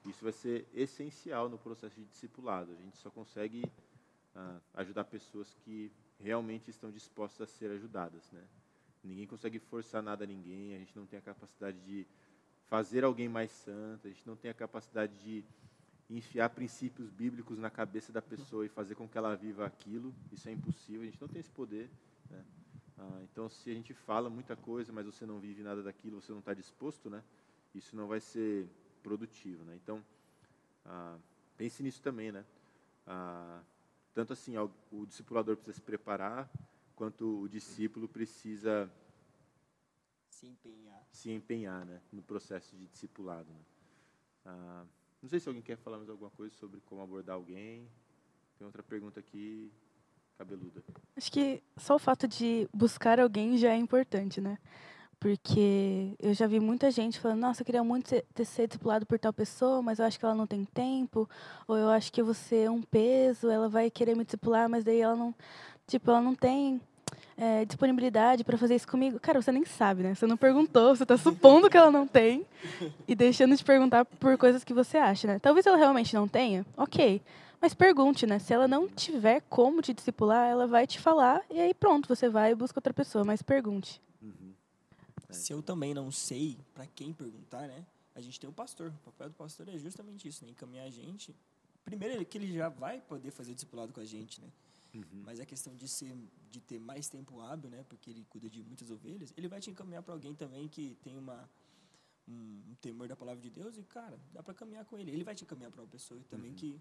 [0.06, 2.72] isso vai ser essencial no processo de discipulado.
[2.72, 3.64] A gente só consegue
[4.34, 5.92] ah, ajudar pessoas que
[6.24, 8.44] realmente estão dispostas a ser ajudadas, né?
[9.04, 10.76] Ninguém consegue forçar nada a ninguém.
[10.76, 12.06] A gente não tem a capacidade de
[12.70, 14.08] fazer alguém mais santo.
[14.08, 15.44] A gente não tem a capacidade de
[16.10, 20.14] enfiar princípios bíblicos na cabeça da pessoa e fazer com que ela viva aquilo.
[20.32, 21.02] Isso é impossível.
[21.02, 21.90] A gente não tem esse poder.
[22.30, 22.46] Né?
[22.98, 26.32] Ah, então, se a gente fala muita coisa, mas você não vive nada daquilo, você
[26.32, 27.24] não está disposto, né?
[27.74, 28.68] Isso não vai ser
[29.02, 29.80] produtivo, né?
[29.82, 30.04] Então,
[30.86, 31.18] ah,
[31.58, 32.46] pense nisso também, né?
[33.08, 33.62] Ah,
[34.14, 36.50] tanto assim, o, discipulador precisa se preparar,
[36.96, 38.92] quanto o discípulo precisa
[40.30, 41.08] Se empenhar.
[41.12, 42.02] se empenhar, né?
[42.12, 43.50] No processo de discipulado.
[43.52, 43.60] Né?
[44.46, 44.86] Ah,
[45.22, 47.88] não sei se alguém quer falar mais alguma coisa sobre como abordar alguém.
[48.58, 49.72] Tem outra pergunta aqui,
[50.38, 50.84] cabeluda.
[51.16, 54.58] Acho que só o fato de buscar alguém já é importante, né?
[55.22, 59.06] Porque eu já vi muita gente falando, nossa, eu queria muito ser, ter ser discipulado
[59.06, 61.30] por tal pessoa, mas eu acho que ela não tem tempo,
[61.68, 65.00] ou eu acho que vou ser um peso, ela vai querer me discipular, mas daí
[65.00, 65.32] ela não,
[65.86, 66.82] tipo, ela não tem
[67.38, 69.20] é, disponibilidade para fazer isso comigo.
[69.20, 70.16] Cara, você nem sabe, né?
[70.16, 72.44] Você não perguntou, você está supondo que ela não tem
[73.08, 75.38] e deixando de perguntar por coisas que você acha, né?
[75.38, 77.22] Talvez ela realmente não tenha, ok.
[77.62, 78.40] Mas pergunte, né?
[78.40, 82.28] Se ela não tiver como te discipular, ela vai te falar e aí pronto, você
[82.28, 84.02] vai e busca outra pessoa, mas pergunte.
[85.32, 85.38] Uhum.
[85.38, 85.40] É.
[85.40, 87.86] Se eu também não sei para quem perguntar, né?
[88.14, 88.90] A gente tem o pastor.
[88.90, 90.52] O papel do pastor é justamente isso, né?
[90.52, 91.36] Encaminhar a gente.
[91.84, 94.52] Primeiro, que ele já vai poder fazer discipulado com a gente, né?
[94.94, 95.24] Uhum.
[95.26, 96.16] Mas a questão de ser
[96.52, 97.84] de ter mais tempo hábil, né?
[97.88, 101.18] Porque ele cuida de muitas ovelhas, ele vai te encaminhar para alguém também que tem
[101.18, 101.50] uma
[102.28, 105.12] um, temor da palavra de Deus e cara, dá para caminhar com ele.
[105.12, 106.80] Ele vai te encaminhar para uma pessoa também que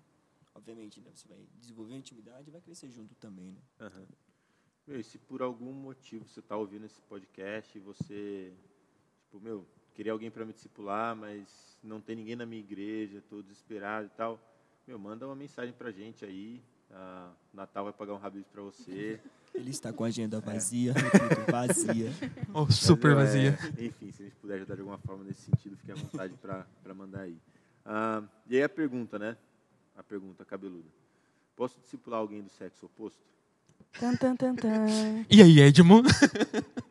[0.54, 3.60] obviamente, né, você vai desenvolver intimidade e vai crescer junto também, né?
[3.80, 4.06] Aham.
[4.90, 8.52] Meu, e se por algum motivo você está ouvindo esse podcast e você,
[9.22, 13.40] tipo, meu, queria alguém para me discipular, mas não tem ninguém na minha igreja, estou
[13.40, 14.40] desesperado e tal,
[14.88, 16.60] meu, manda uma mensagem pra gente aí.
[16.90, 19.20] Ah, Natal vai pagar um rabisco para você.
[19.54, 22.10] Ele está com a agenda vazia, repito, vazia.
[22.52, 23.56] Oh, super Mas, vazia.
[23.78, 26.34] é, enfim, se a gente puder ajudar de alguma forma nesse sentido, fique à vontade
[26.36, 27.38] para mandar aí.
[27.84, 29.36] Ah, e aí a pergunta, né?
[29.96, 30.88] A pergunta cabeluda.
[31.54, 33.30] Posso discipular alguém do sexo oposto?
[33.98, 35.24] Tan, tan, tan, tan.
[35.28, 36.02] E aí, Edmo?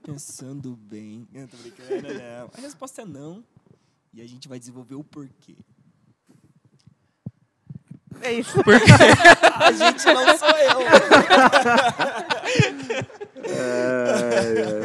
[0.03, 1.27] Pensando bem.
[1.33, 2.51] Eu tô brincando, não.
[2.57, 3.43] A resposta é não.
[4.13, 5.55] E a gente vai desenvolver o porquê.
[8.21, 8.57] É isso.
[9.55, 10.79] A gente não sou eu.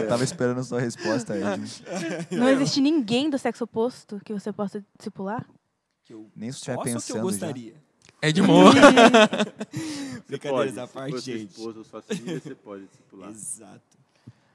[0.00, 1.40] Eu tava esperando a sua resposta aí.
[2.30, 5.44] Não existe ninguém do sexo oposto que você possa discipular?
[6.04, 7.52] Que eu Nem se estiver ou que eu pensando já.
[8.30, 8.30] Gostaria.
[8.30, 8.54] Edmo.
[9.72, 11.50] Você Brincadeiras pode, à se parte, sua gente.
[11.50, 13.30] esposa ou sua filha, você pode discipular.
[13.32, 13.98] Exato.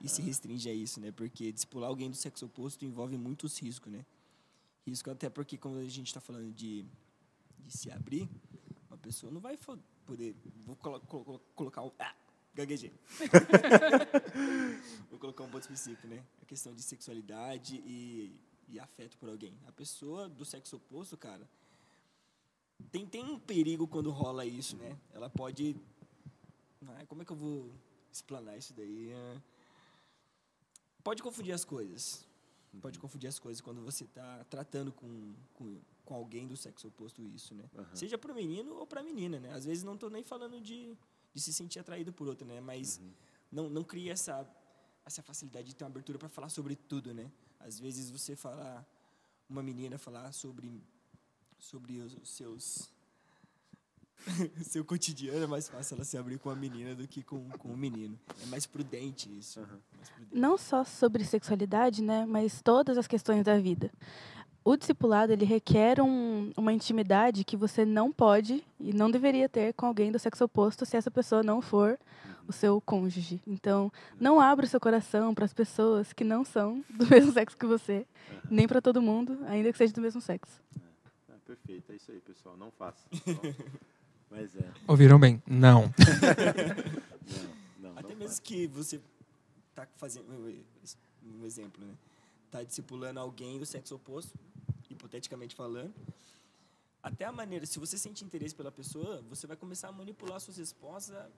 [0.02, 1.12] E se restringe a isso, né?
[1.12, 4.06] Porque discipular alguém do sexo oposto envolve muitos riscos, né?
[4.88, 6.84] Risco até porque, quando a gente está falando de,
[7.66, 8.28] de se abrir,
[8.90, 9.58] uma pessoa não vai
[10.06, 10.36] poder.
[10.66, 11.92] Vou colo- colo- colocar um.
[12.00, 12.14] Ah,
[12.56, 12.92] gaguejei.
[15.10, 16.24] vou colocar um ponto específico, né?
[16.42, 18.34] A questão de sexualidade e,
[18.70, 19.54] e afeto por alguém.
[19.68, 21.48] A pessoa do sexo oposto, cara,
[22.92, 24.98] tem, tem um perigo quando rola isso, né?
[25.12, 25.76] Ela pode.
[26.88, 27.72] Ah, como é que eu vou
[28.12, 29.12] explanar isso daí?
[29.14, 29.42] Ah,
[31.04, 32.26] Pode confundir as coisas.
[32.82, 37.22] Pode confundir as coisas quando você está tratando com, com, com alguém do sexo oposto
[37.24, 37.70] isso, né?
[37.76, 37.96] Aham.
[37.96, 39.52] Seja para menino ou para menina, né?
[39.54, 40.96] Às vezes não estou nem falando de,
[41.34, 42.62] de se sentir atraído por outro, né?
[42.62, 43.02] Mas
[43.52, 44.48] não, não cria essa,
[45.04, 47.32] essa facilidade de ter uma abertura para falar sobre tudo, né?
[47.60, 48.86] Às vezes você falar,
[49.50, 50.84] uma menina falar sobre,
[51.60, 52.90] sobre os, os seus
[54.64, 57.70] seu cotidiano é mais fácil ela se abrir com a menina do que com, com
[57.70, 58.18] o menino.
[58.44, 59.60] É mais prudente isso.
[59.96, 60.38] mais prudente.
[60.38, 62.26] Não só sobre sexualidade, né?
[62.26, 63.92] Mas todas as questões da vida.
[64.64, 69.74] O discipulado, ele requer um, uma intimidade que você não pode e não deveria ter
[69.74, 71.98] com alguém do sexo oposto se essa pessoa não for
[72.46, 73.42] o seu cônjuge.
[73.48, 77.58] Então, não abra o seu coração para as pessoas que não são do mesmo sexo
[77.58, 78.06] que você,
[78.50, 80.62] nem para todo mundo, ainda que seja do mesmo sexo.
[81.50, 82.56] Perfeito, é isso aí, pessoal.
[82.56, 83.04] Não faça.
[83.12, 83.20] Só-
[84.30, 84.72] Mas é.
[84.88, 85.42] Ouviram bem?
[85.48, 85.92] Não.
[87.80, 89.00] Não, não, Até não mesmo que você
[89.74, 90.32] tá fazendo
[91.24, 91.96] um exemplo, né?
[92.46, 94.34] está discipulando alguém do sexo oposto,
[94.90, 95.94] hipoteticamente falando,
[97.04, 100.58] até a maneira, se você sente interesse pela pessoa, você vai começar a manipular suas
[100.58, 101.30] respostas a,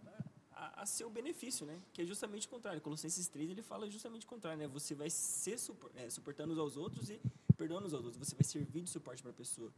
[0.54, 1.78] a, a seu benefício, né?
[1.93, 2.80] Que é justamente o contrário.
[2.82, 4.67] Colossenses 3, ele fala justamente o contrário, né?
[4.69, 5.58] Você vai ser
[5.95, 7.19] é, suportando uns aos outros e
[7.58, 8.15] perdoando os outros.
[8.15, 9.71] Você vai servir de suporte para a pessoa.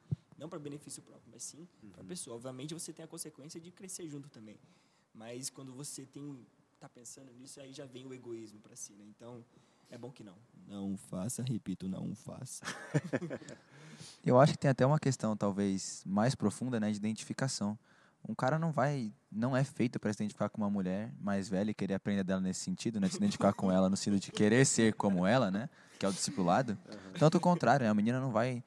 [0.44, 1.90] Não para benefício próprio, mas sim uhum.
[1.92, 2.36] para a pessoa.
[2.36, 4.60] Obviamente, você tem a consequência de crescer junto também.
[5.14, 6.46] Mas quando você tem
[6.82, 9.06] tá pensando nisso, aí já vem o egoísmo para si, né?
[9.08, 9.42] Então,
[9.90, 10.36] é bom que não.
[10.68, 12.66] Não faça, repito, não faça.
[14.26, 17.80] Eu acho que tem até uma questão, talvez, mais profunda, né, de identificação.
[18.28, 21.72] Um cara não vai, não é feito para se identificar com uma mulher mais velha
[21.72, 24.30] e querer aprender dela nesse sentido, né, de se identificar com ela no sentido de
[24.30, 26.78] querer ser como ela, né, que é o discipulado.
[27.18, 28.62] Tanto o contrário, né, a menina não vai,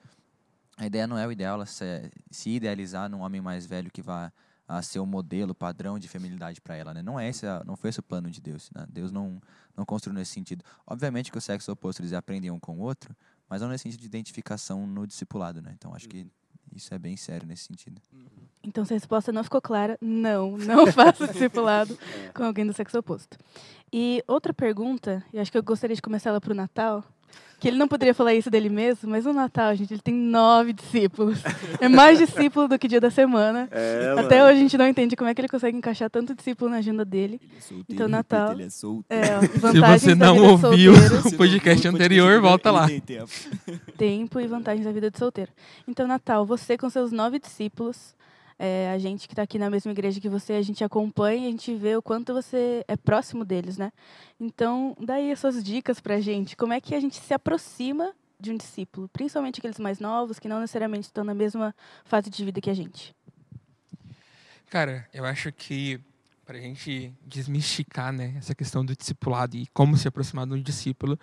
[0.77, 4.03] a ideia não é o ideal, ela se, se idealizar num homem mais velho que
[4.03, 4.33] vá
[4.69, 7.01] a ser o modelo padrão de feminilidade para ela, né?
[7.01, 8.85] Não é esse, não foi esse o plano de Deus, né?
[8.89, 9.41] Deus não
[9.77, 10.65] não construiu nesse sentido.
[10.87, 13.15] Obviamente que o sexo oposto eles aprendem um com o outro,
[13.49, 15.73] mas não nesse sentido de identificação no discipulado, né?
[15.75, 16.27] Então acho que
[16.75, 18.01] isso é bem sério nesse sentido.
[18.63, 21.97] Então, se a resposta não ficou clara, não, não faça discipulado
[22.35, 23.39] com alguém do sexo oposto.
[23.93, 27.05] E outra pergunta, e acho que eu gostaria de começar ela para o Natal,
[27.59, 30.73] que ele não poderia falar isso dele mesmo, mas no Natal, gente, ele tem nove
[30.75, 31.39] discípulos.
[31.81, 33.67] É mais discípulo do que dia da semana.
[33.71, 36.71] É, Até hoje a gente não entende como é que ele consegue encaixar tanto discípulo
[36.71, 37.41] na agenda dele.
[37.43, 38.53] Ele é solteiro, então, Natal.
[38.53, 39.25] Ele é solteiro.
[39.25, 40.93] É, Se você não ouviu
[41.25, 42.87] o podcast anterior, volta lá.
[43.97, 45.51] Tempo e vantagens da vida de solteiro.
[45.89, 48.15] Então, Natal, você com seus nove discípulos,
[48.59, 51.51] é, a gente que está aqui na mesma igreja que você, a gente acompanha, a
[51.51, 53.93] gente vê o quanto você é próximo deles, né?
[54.41, 56.57] Então, daí as suas dicas para a gente.
[56.57, 60.49] Como é que a gente se aproxima de um discípulo, principalmente aqueles mais novos, que
[60.49, 63.15] não necessariamente estão na mesma fase de vida que a gente?
[64.69, 66.01] Cara, eu acho que
[66.45, 70.63] para a gente desmistificar né, essa questão do discipulado e como se aproximar de um
[70.63, 71.19] discípulo,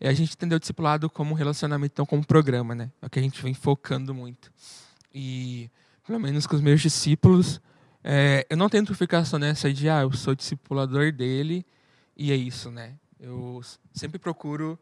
[0.00, 2.90] é a gente entender o discipulado como um relacionamento, então como um programa, né?
[3.00, 4.50] É o que a gente vem focando muito.
[5.14, 5.70] E
[6.06, 7.60] pelo menos com os meus discípulos,
[8.02, 11.64] é, eu não tento ficar só nessa de, ah, eu sou discipulador dele
[12.16, 12.94] e é isso, né?
[13.20, 13.60] Eu
[13.94, 14.78] sempre procuro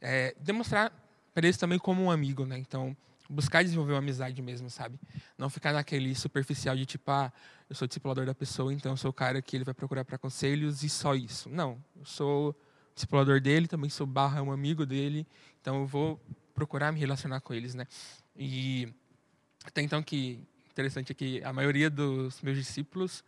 [0.00, 0.92] é, demonstrar
[1.34, 2.56] para eles também como um amigo, né?
[2.58, 2.96] Então,
[3.28, 4.98] buscar desenvolver uma amizade mesmo, sabe?
[5.36, 7.32] Não ficar naquele superficial de tipo, ah,
[7.68, 10.18] eu sou discipulador da pessoa, então eu sou o cara que ele vai procurar para
[10.18, 11.48] conselhos e só isso.
[11.48, 12.56] Não, eu sou
[12.94, 15.26] discipulador dele, também sou barra um amigo dele,
[15.60, 16.20] então eu vou
[16.54, 17.86] procurar me relacionar com eles, né?
[18.36, 18.92] E
[19.64, 23.22] até então que interessante é que a maioria dos meus discípulos,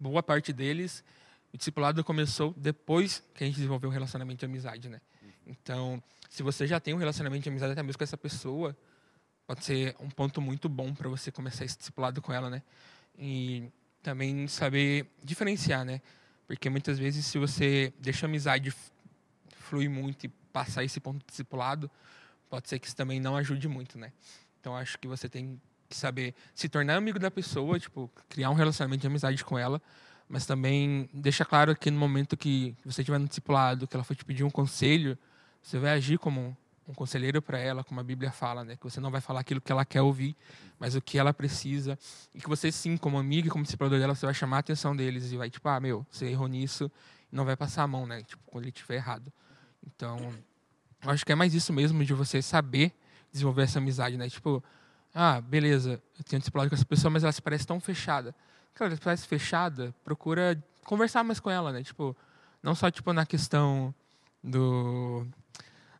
[0.00, 1.04] boa parte deles,
[1.52, 5.00] o discipulado começou depois que a gente desenvolveu um relacionamento de amizade, né?
[5.46, 8.76] Então, se você já tem um relacionamento de amizade até mesmo com essa pessoa,
[9.46, 12.62] pode ser um ponto muito bom para você começar esse discipulado com ela, né?
[13.18, 13.70] E
[14.02, 16.00] também saber diferenciar, né?
[16.46, 18.74] Porque muitas vezes se você deixa a amizade
[19.50, 21.90] fluir muito e passar esse ponto discipulado,
[22.48, 24.12] pode ser que isso também não ajude muito, né?
[24.60, 25.60] Então acho que você tem
[25.96, 29.80] saber se tornar amigo da pessoa, tipo, criar um relacionamento de amizade com ela,
[30.28, 34.14] mas também deixa claro que no momento que você estiver no discipulado, que ela for
[34.14, 35.16] te pedir um conselho,
[35.62, 38.76] você vai agir como um conselheiro para ela, como a Bíblia fala, né?
[38.76, 40.34] Que você não vai falar aquilo que ela quer ouvir,
[40.78, 41.98] mas o que ela precisa.
[42.34, 44.96] E que você, sim, como amigo e como discipulador dela, você vai chamar a atenção
[44.96, 46.90] deles e vai, tipo, ah, meu, você errou nisso,
[47.30, 48.22] e não vai passar a mão, né?
[48.22, 49.30] Tipo, quando ele estiver errado.
[49.86, 50.18] Então,
[51.02, 52.92] eu acho que é mais isso mesmo, de você saber
[53.30, 54.28] desenvolver essa amizade, né?
[54.28, 54.64] Tipo,
[55.14, 58.34] ah, beleza, eu tenho discipulado com essa pessoa, mas ela se parece tão fechada.
[58.74, 61.82] Cara, ela parece fechada, procura conversar mais com ela, né?
[61.82, 62.16] Tipo,
[62.62, 63.94] não só tipo na questão
[64.42, 65.26] do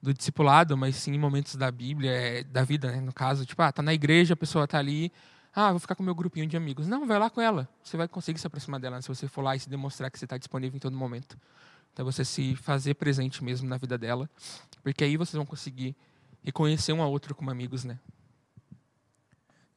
[0.01, 3.01] do discipulado, mas sim em momentos da Bíblia, é, da vida, né?
[3.01, 5.12] No caso, tipo, ah, tá na igreja, a pessoa tá ali,
[5.55, 6.87] ah, vou ficar com meu grupinho de amigos.
[6.87, 7.68] Não, vai lá com ela.
[7.83, 9.03] Você vai conseguir se aproximar dela né?
[9.03, 11.37] se você for lá e se demonstrar que você está disponível em todo momento.
[11.92, 14.31] Então, você se fazer presente mesmo na vida dela,
[14.85, 15.97] porque aí vocês vão conseguir
[16.44, 17.99] reconhecer um ao outro como amigos, né?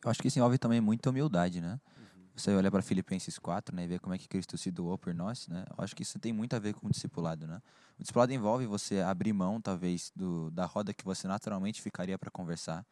[0.04, 1.80] Eu acho que isso envolve também muita humildade, né?
[1.98, 2.24] Uhum.
[2.36, 5.14] Você olha para Filipenses 4, né, e ver como é que Cristo se doou por
[5.14, 5.64] nós, né?
[5.78, 7.62] Eu acho que isso tem muito a ver com o discipulado, né?
[8.00, 12.32] O discipulado envolve você abrir mão, talvez, do, da roda que você naturalmente ficaria para
[12.32, 12.86] conversar,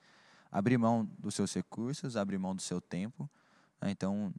[0.52, 3.30] abrir mão dos seus recursos, abrir mão do seu tempo.
[3.82, 3.92] Né?
[3.92, 4.34] Então,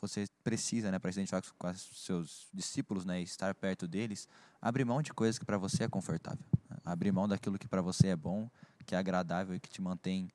[0.00, 4.26] você precisa, né, para se identificar com os seus discípulos, né, estar perto deles,
[4.60, 6.76] abrir mão de coisas que para você é confortável, né?
[6.84, 8.50] abrir mão daquilo que para você é bom,
[8.86, 10.30] que é agradável e que te mantém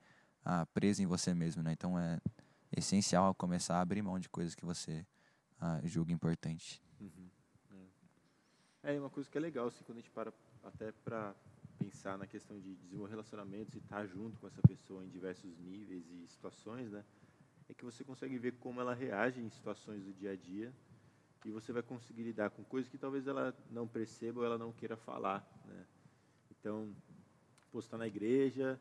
[0.46, 1.74] ah, preso em você mesmo, né?
[1.74, 2.22] Então é
[2.72, 5.06] essencial começar a abrir mão de coisas que você
[5.60, 6.82] ah, julga importante.
[7.02, 7.30] Uhum.
[8.84, 8.96] É.
[8.96, 10.32] é uma coisa que é legal, assim, quando a gente para
[10.64, 11.36] até para
[11.78, 16.06] pensar na questão de desenvolver relacionamentos e estar junto com essa pessoa em diversos níveis
[16.10, 17.04] e situações, né?
[17.68, 20.72] É que você consegue ver como ela reage em situações do dia a dia
[21.44, 24.72] e você vai conseguir lidar com coisas que talvez ela não perceba ou ela não
[24.72, 25.86] queira falar, né?
[26.52, 26.96] Então,
[27.72, 28.80] você está na igreja,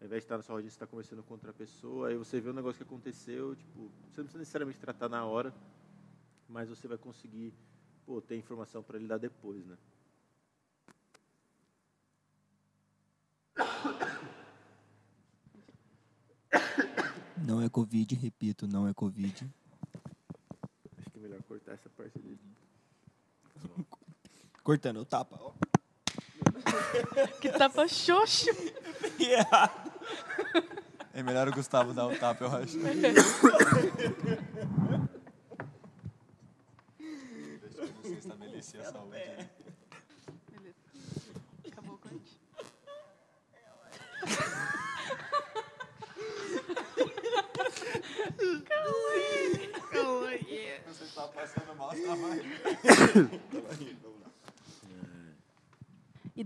[0.00, 2.40] ao invés de estar na sua rodinha, você está conversando com outra pessoa, aí você
[2.40, 5.54] vê um negócio que aconteceu, tipo, você não precisa necessariamente tratar na hora,
[6.48, 7.54] mas você vai conseguir
[8.04, 9.76] pô, ter informação para lidar depois, né?
[17.46, 19.48] Não é Covid, repito, não é Covid.
[20.98, 22.40] Acho que é melhor cortar essa parte dele.
[24.64, 25.36] Cortando o tapa.
[25.40, 25.52] ó.
[27.40, 28.50] Que tapa xoxo.
[29.20, 29.92] errado.
[31.12, 32.78] É melhor o Gustavo dar o tapa, eu acho.
[32.78, 33.12] Deixa
[38.02, 39.16] você estabelecer a saúde.
[40.50, 40.76] Beleza.
[41.66, 42.38] Acabou o corte.
[50.86, 52.14] Você tá passando mal, você tá
[53.80, 53.94] E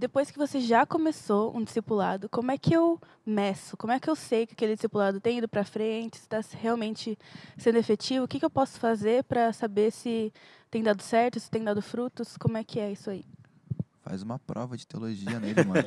[0.01, 3.77] depois que você já começou um discipulado, como é que eu meço?
[3.77, 7.19] Como é que eu sei que aquele discipulado tem ido para frente, se está realmente
[7.59, 8.25] sendo efetivo?
[8.25, 10.33] O que, que eu posso fazer para saber se
[10.71, 12.39] tem dado certo, se tem dado frutos?
[12.39, 13.27] Como é que é isso aí?
[14.01, 15.87] Faz uma prova de teologia nele, mano.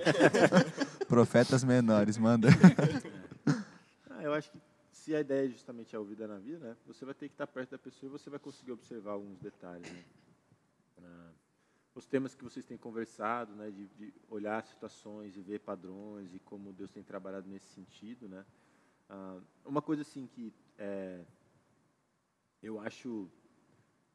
[1.10, 2.50] Profetas menores, manda.
[4.12, 4.60] Ah, eu acho que
[4.92, 7.72] se a ideia justamente é ouvir na vida, né, você vai ter que estar perto
[7.72, 9.92] da pessoa e você vai conseguir observar alguns detalhes.
[9.92, 10.04] Né?
[11.04, 11.30] Ah,
[11.96, 16.40] os temas que vocês têm conversado, né, de, de olhar situações e ver padrões e
[16.40, 18.46] como Deus tem trabalhado nesse sentido, né.
[19.10, 21.24] Ah, uma coisa assim que é,
[22.62, 23.30] eu acho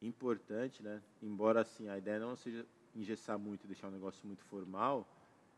[0.01, 2.65] importante, né, embora assim a ideia não seja
[2.95, 5.07] engessar muito deixar um negócio muito formal,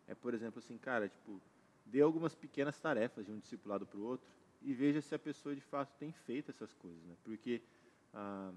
[0.07, 1.41] é por exemplo assim, cara, tipo,
[1.85, 4.27] dê algumas pequenas tarefas de um discipulado para o outro
[4.61, 7.15] e veja se a pessoa de fato tem feito essas coisas, né?
[7.23, 7.61] Porque
[8.13, 8.51] ah,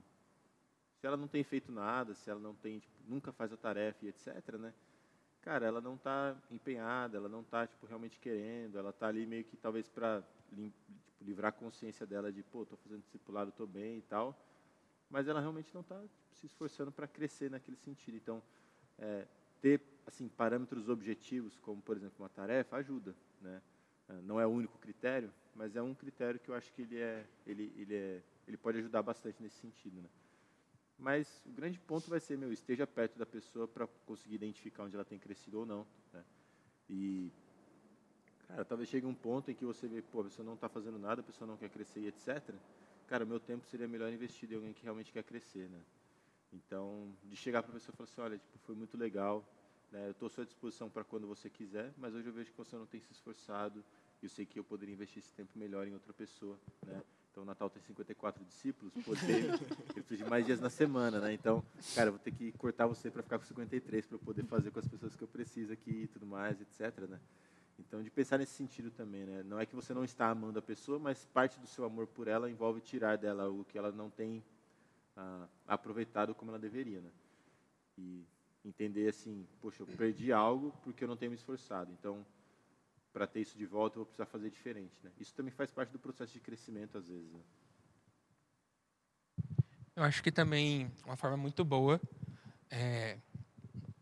[1.05, 4.07] se ela não tem feito nada, se ela não tem, tipo, nunca faz a tarefa
[4.07, 4.73] e etc, né?
[5.43, 9.45] Cara, ela não está empenhada, ela não está tipo realmente querendo, ela está ali meio
[9.45, 10.73] que talvez para tipo,
[11.21, 14.35] livrar a consciência dela de, pô, tô fazendo discipulado, tô bem e tal,
[15.11, 16.01] mas ela realmente não está
[16.33, 18.17] se esforçando para crescer naquele sentido.
[18.17, 18.43] Então,
[18.99, 19.27] é,
[19.61, 23.61] ter assim parâmetros objetivos, como por exemplo uma tarefa, ajuda, né?
[24.09, 26.99] Ah, Não é o único critério, mas é um critério que eu acho que ele
[26.99, 30.09] é, ele, ele é, ele pode ajudar bastante nesse sentido, né?
[30.99, 34.95] Mas o grande ponto vai ser, meu, esteja perto da pessoa para conseguir identificar onde
[34.95, 36.25] ela tem crescido ou não, né?
[36.89, 37.33] E
[38.47, 40.99] cara, talvez chegue um ponto em que você vê, pô, a pessoa não está fazendo
[40.99, 42.55] nada, a pessoa não quer crescer e etc.
[43.07, 45.81] Cara, meu tempo seria melhor investido em alguém que realmente quer crescer, né?
[46.53, 49.45] Então, de chegar para a pessoa e falar assim, olha, tipo, foi muito legal,
[49.91, 50.07] né?
[50.07, 52.77] Eu estou à sua disposição para quando você quiser, mas hoje eu vejo que você
[52.77, 53.85] não tem se esforçado
[54.23, 57.03] e eu sei que eu poderia investir esse tempo melhor em outra pessoa, né?
[57.35, 61.19] Então, o Natal tem 54 discípulos, pô, ter- eu preciso de mais dias na semana,
[61.19, 61.33] né?
[61.33, 64.45] Então, cara, eu vou ter que cortar você para ficar com 53 para eu poder
[64.45, 67.19] fazer com as pessoas que eu preciso aqui e tudo mais, etc, né?
[67.77, 69.43] Então, de pensar nesse sentido também, né?
[69.43, 72.29] Não é que você não está amando a pessoa, mas parte do seu amor por
[72.29, 74.41] ela envolve tirar dela o que ela não tem
[75.17, 77.11] ah, aproveitado como ela deveria, né?
[77.99, 78.23] E
[78.65, 81.91] entender assim, poxa, eu perdi algo porque eu não tenho me esforçado.
[81.99, 82.25] Então,
[83.15, 85.11] para ter isso de volta, eu vou precisar fazer diferente, né?
[85.21, 87.41] Isso também faz parte do processo de crescimento às vezes, né?
[89.95, 92.01] Eu acho que também uma forma muito boa
[92.69, 93.17] é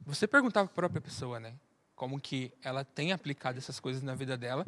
[0.00, 1.54] você perguntar para a própria pessoa, né?
[1.94, 4.66] Como que ela tem aplicado essas coisas na vida dela.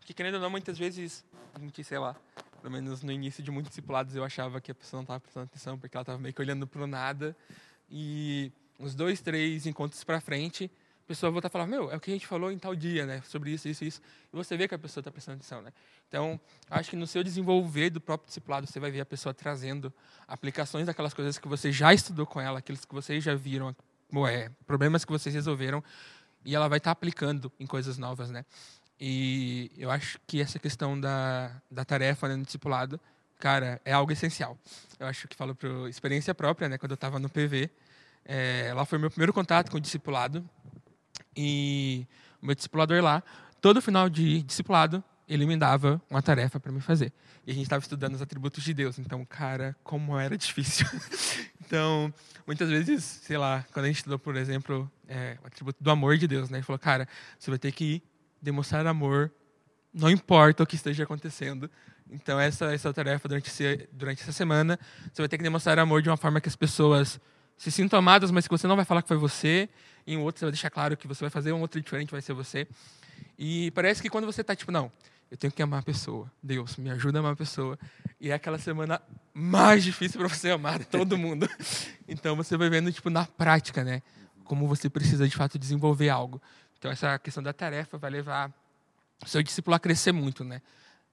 [0.00, 2.16] Porque, querendo ou não, muitas vezes, a gente, sei lá,
[2.60, 5.44] pelo menos no início de muitos discipulados, eu achava que a pessoa não estava prestando
[5.46, 7.36] atenção porque ela estava meio que olhando para o nada.
[7.88, 10.68] E uns dois, três encontros para frente,
[11.08, 13.22] pessoa volta a falar, meu, é o que a gente falou em tal dia, né?
[13.26, 14.00] Sobre isso, isso, isso.
[14.30, 15.72] E você vê que a pessoa está prestando atenção, né?
[16.06, 19.90] Então, acho que no seu desenvolver do próprio discipulado, você vai ver a pessoa trazendo
[20.26, 23.74] aplicações daquelas coisas que você já estudou com ela, aqueles que vocês já viram,
[24.28, 25.82] é, problemas que vocês resolveram,
[26.44, 28.44] e ela vai estar aplicando em coisas novas, né?
[29.00, 33.00] E eu acho que essa questão da, da tarefa né, no discipulado,
[33.38, 34.58] cara, é algo essencial.
[35.00, 36.76] Eu acho que falo por experiência própria, né?
[36.76, 37.70] Quando eu estava no PV,
[38.24, 40.46] é, lá foi meu primeiro contato com o discipulado.
[41.40, 42.04] E
[42.42, 43.22] o meu discipulador lá,
[43.60, 47.12] todo final de discipulado, ele me dava uma tarefa para me fazer.
[47.46, 48.98] E a gente estava estudando os atributos de Deus.
[48.98, 50.84] Então, cara, como era difícil.
[51.64, 52.12] então,
[52.44, 56.18] muitas vezes, sei lá, quando a gente estudou, por exemplo, é, o atributo do amor
[56.18, 56.58] de Deus, né?
[56.58, 57.06] Ele falou, cara,
[57.38, 58.02] você vai ter que
[58.42, 59.30] demonstrar amor,
[59.94, 61.70] não importa o que esteja acontecendo.
[62.10, 64.76] Então, essa, essa tarefa durante, esse, durante essa semana,
[65.12, 67.20] você vai ter que demonstrar amor de uma forma que as pessoas
[67.56, 69.68] se sintam amadas, mas que você não vai falar que foi você.
[70.08, 72.32] Em outro, você vai deixar claro que você vai fazer um outro diferente, vai ser
[72.32, 72.66] você.
[73.38, 74.90] E parece que quando você está tipo, não,
[75.30, 76.32] eu tenho que amar a pessoa.
[76.42, 77.78] Deus, me ajuda a amar a pessoa.
[78.18, 79.02] E é aquela semana
[79.34, 81.46] mais difícil para você amar todo mundo.
[82.08, 84.00] então você vai vendo tipo na prática, né,
[84.44, 86.40] como você precisa de fato desenvolver algo.
[86.78, 88.50] Então, essa questão da tarefa vai levar
[89.22, 90.62] o seu discípulo a crescer muito, né?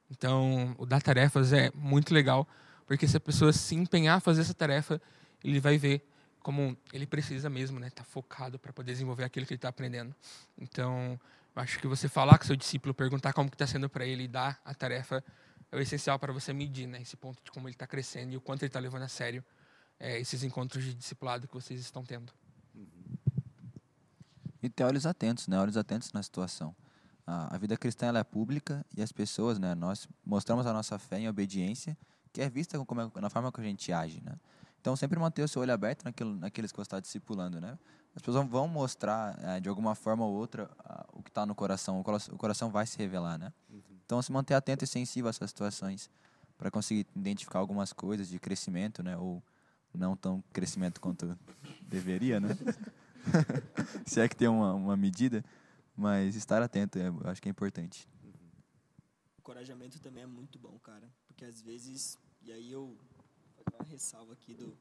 [0.10, 2.48] Então, o dar tarefas é muito legal,
[2.88, 5.02] porque se a pessoa se empenhar a fazer essa tarefa,
[5.44, 6.02] ele vai ver
[6.46, 7.90] como ele precisa mesmo, né?
[7.90, 10.16] Tá focado para poder desenvolver aquilo que ele está aprendendo.
[10.56, 11.20] Então,
[11.56, 14.28] acho que você falar com seu discípulo, perguntar como que está sendo para ele e
[14.28, 15.24] dar a tarefa
[15.72, 17.02] é o essencial para você medir, né?
[17.02, 19.44] Esse ponto de como ele está crescendo e o quanto ele está levando a sério
[20.00, 22.32] é, esses encontros de discipulado que vocês estão tendo.
[24.62, 25.60] E ter olhos atentos, né?
[25.60, 26.76] Olhos atentos na situação.
[27.26, 29.74] A, a vida cristã ela é pública e as pessoas, né?
[29.74, 31.98] Nós mostramos a nossa fé em obediência,
[32.32, 34.36] que é vista como é, na forma que a gente age, né?
[34.86, 37.76] Então, sempre manter o seu olho aberto naquilo, naqueles que você está discipulando, né?
[38.16, 40.70] As pessoas vão mostrar, é, de alguma forma ou outra,
[41.12, 42.00] o que está no coração.
[42.00, 43.52] O coração vai se revelar, né?
[43.68, 43.82] Uhum.
[44.06, 46.08] Então, se manter atento e sensível a essas situações
[46.56, 49.18] para conseguir identificar algumas coisas de crescimento, né?
[49.18, 49.42] Ou
[49.92, 51.36] não tão crescimento quanto
[51.82, 52.50] deveria, né?
[54.06, 55.44] se é que tem uma, uma medida,
[55.98, 58.08] mas estar atento, é, eu acho que é importante.
[59.40, 62.96] Encorajamento também é muito bom, cara, porque às vezes, e aí eu
[63.76, 64.76] uma ressalva aqui do,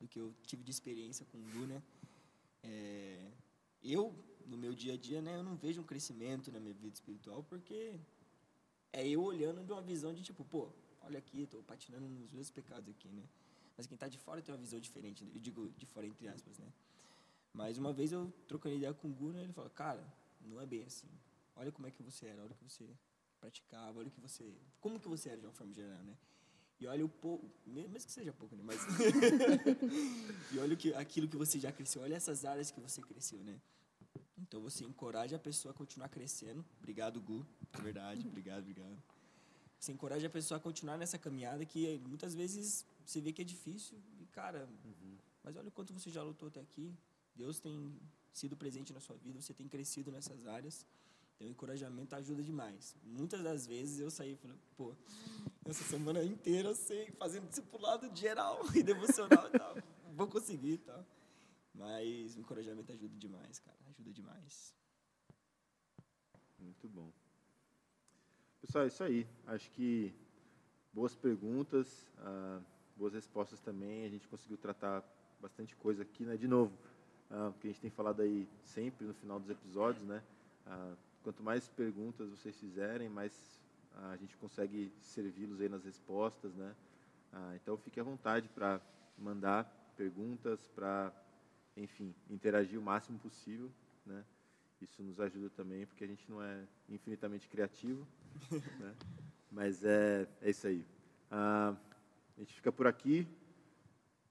[0.00, 1.82] do que eu tive de experiência com o Gu, né?
[2.62, 3.30] É,
[3.82, 4.14] eu,
[4.46, 7.42] no meu dia a dia, né, eu não vejo um crescimento na minha vida espiritual
[7.44, 7.98] porque
[8.92, 10.68] é eu olhando de uma visão de tipo, pô,
[11.02, 13.22] olha aqui, estou patinando nos meus pecados aqui, né?
[13.76, 16.58] Mas quem está de fora tem uma visão diferente, eu digo de fora entre aspas,
[16.58, 16.72] né?
[17.52, 20.04] Mas uma vez eu trocando ideia com o Gu, né, ele falou, cara,
[20.40, 21.08] não é bem assim.
[21.54, 22.86] Olha como é que você era, olha o que você
[23.40, 26.16] praticava, olha o que você, como que você era de uma forma geral, né?
[26.78, 28.62] E olha o pouco, mesmo que seja pouco, né?
[28.62, 28.80] Mas
[30.52, 33.42] e olha o que, aquilo que você já cresceu, olha essas áreas que você cresceu,
[33.42, 33.58] né?
[34.38, 36.64] Então você encoraja a pessoa a continuar crescendo.
[36.78, 37.46] Obrigado, Gu.
[37.74, 39.02] De verdade, obrigado, obrigado.
[39.78, 43.44] Você encoraja a pessoa a continuar nessa caminhada que muitas vezes você vê que é
[43.44, 43.98] difícil.
[44.20, 45.16] E, cara, uhum.
[45.42, 46.94] mas olha o quanto você já lutou até aqui.
[47.34, 47.98] Deus tem
[48.32, 50.86] sido presente na sua vida, você tem crescido nessas áreas.
[51.36, 52.96] Então, o encorajamento ajuda demais.
[53.04, 54.94] Muitas das vezes eu saí falando, pô,
[55.66, 59.76] essa semana inteira eu sei, fazendo discipulado geral e devocional e tal.
[60.14, 61.04] Vou conseguir e tal.
[61.74, 63.76] Mas o encorajamento ajuda demais, cara.
[63.90, 64.74] Ajuda demais.
[66.58, 67.12] Muito bom.
[68.62, 69.26] Pessoal, é isso aí.
[69.46, 70.14] Acho que
[70.90, 72.60] boas perguntas, ah,
[72.96, 74.06] boas respostas também.
[74.06, 75.04] A gente conseguiu tratar
[75.38, 76.38] bastante coisa aqui, né?
[76.38, 76.72] De novo,
[77.30, 80.22] ah, que a gente tem falado aí sempre no final dos episódios, né?
[80.64, 80.94] Ah,
[81.26, 83.60] Quanto mais perguntas vocês fizerem, mais
[83.96, 86.72] ah, a gente consegue servi-los aí nas respostas, né?
[87.32, 88.80] Ah, então fique à vontade para
[89.18, 89.64] mandar
[89.96, 91.12] perguntas, para,
[91.76, 93.68] enfim, interagir o máximo possível,
[94.06, 94.22] né?
[94.80, 98.06] Isso nos ajuda também, porque a gente não é infinitamente criativo,
[98.78, 98.94] né?
[99.50, 100.86] Mas é, é isso aí.
[101.28, 101.74] Ah,
[102.36, 103.26] a gente fica por aqui.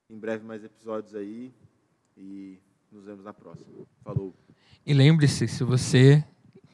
[0.09, 1.53] Em breve mais episódios aí
[2.15, 2.57] e
[2.89, 3.85] nos vemos na próxima.
[4.01, 4.33] Falou.
[4.85, 6.23] E lembre-se, se você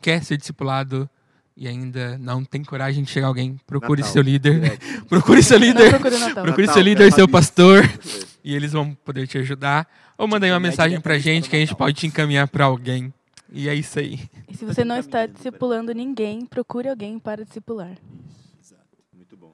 [0.01, 1.09] quer ser discipulado
[1.55, 4.79] e ainda não tem coragem de chegar alguém, procure Natal, seu líder.
[5.07, 5.89] procure seu líder.
[5.91, 7.83] procure, procure Natal, seu líder, seu pastor.
[8.43, 9.87] E eles vão poder te ajudar.
[10.17, 13.13] Ou manda aí uma mensagem pra gente que a gente pode te encaminhar para alguém.
[13.51, 14.19] E é isso aí.
[14.49, 17.91] E se você não está discipulando ninguém, procure alguém para discipular.
[18.59, 18.97] Isso, exato.
[19.13, 19.53] Muito bom.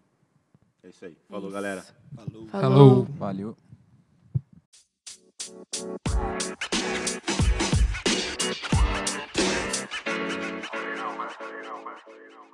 [0.84, 1.18] É isso aí.
[1.28, 1.54] Falou, isso.
[1.54, 1.86] galera.
[2.16, 2.48] Falou.
[2.48, 3.08] Falou.
[3.18, 3.58] Valeu.
[3.58, 3.58] Valeu.
[10.74, 12.47] you know, man.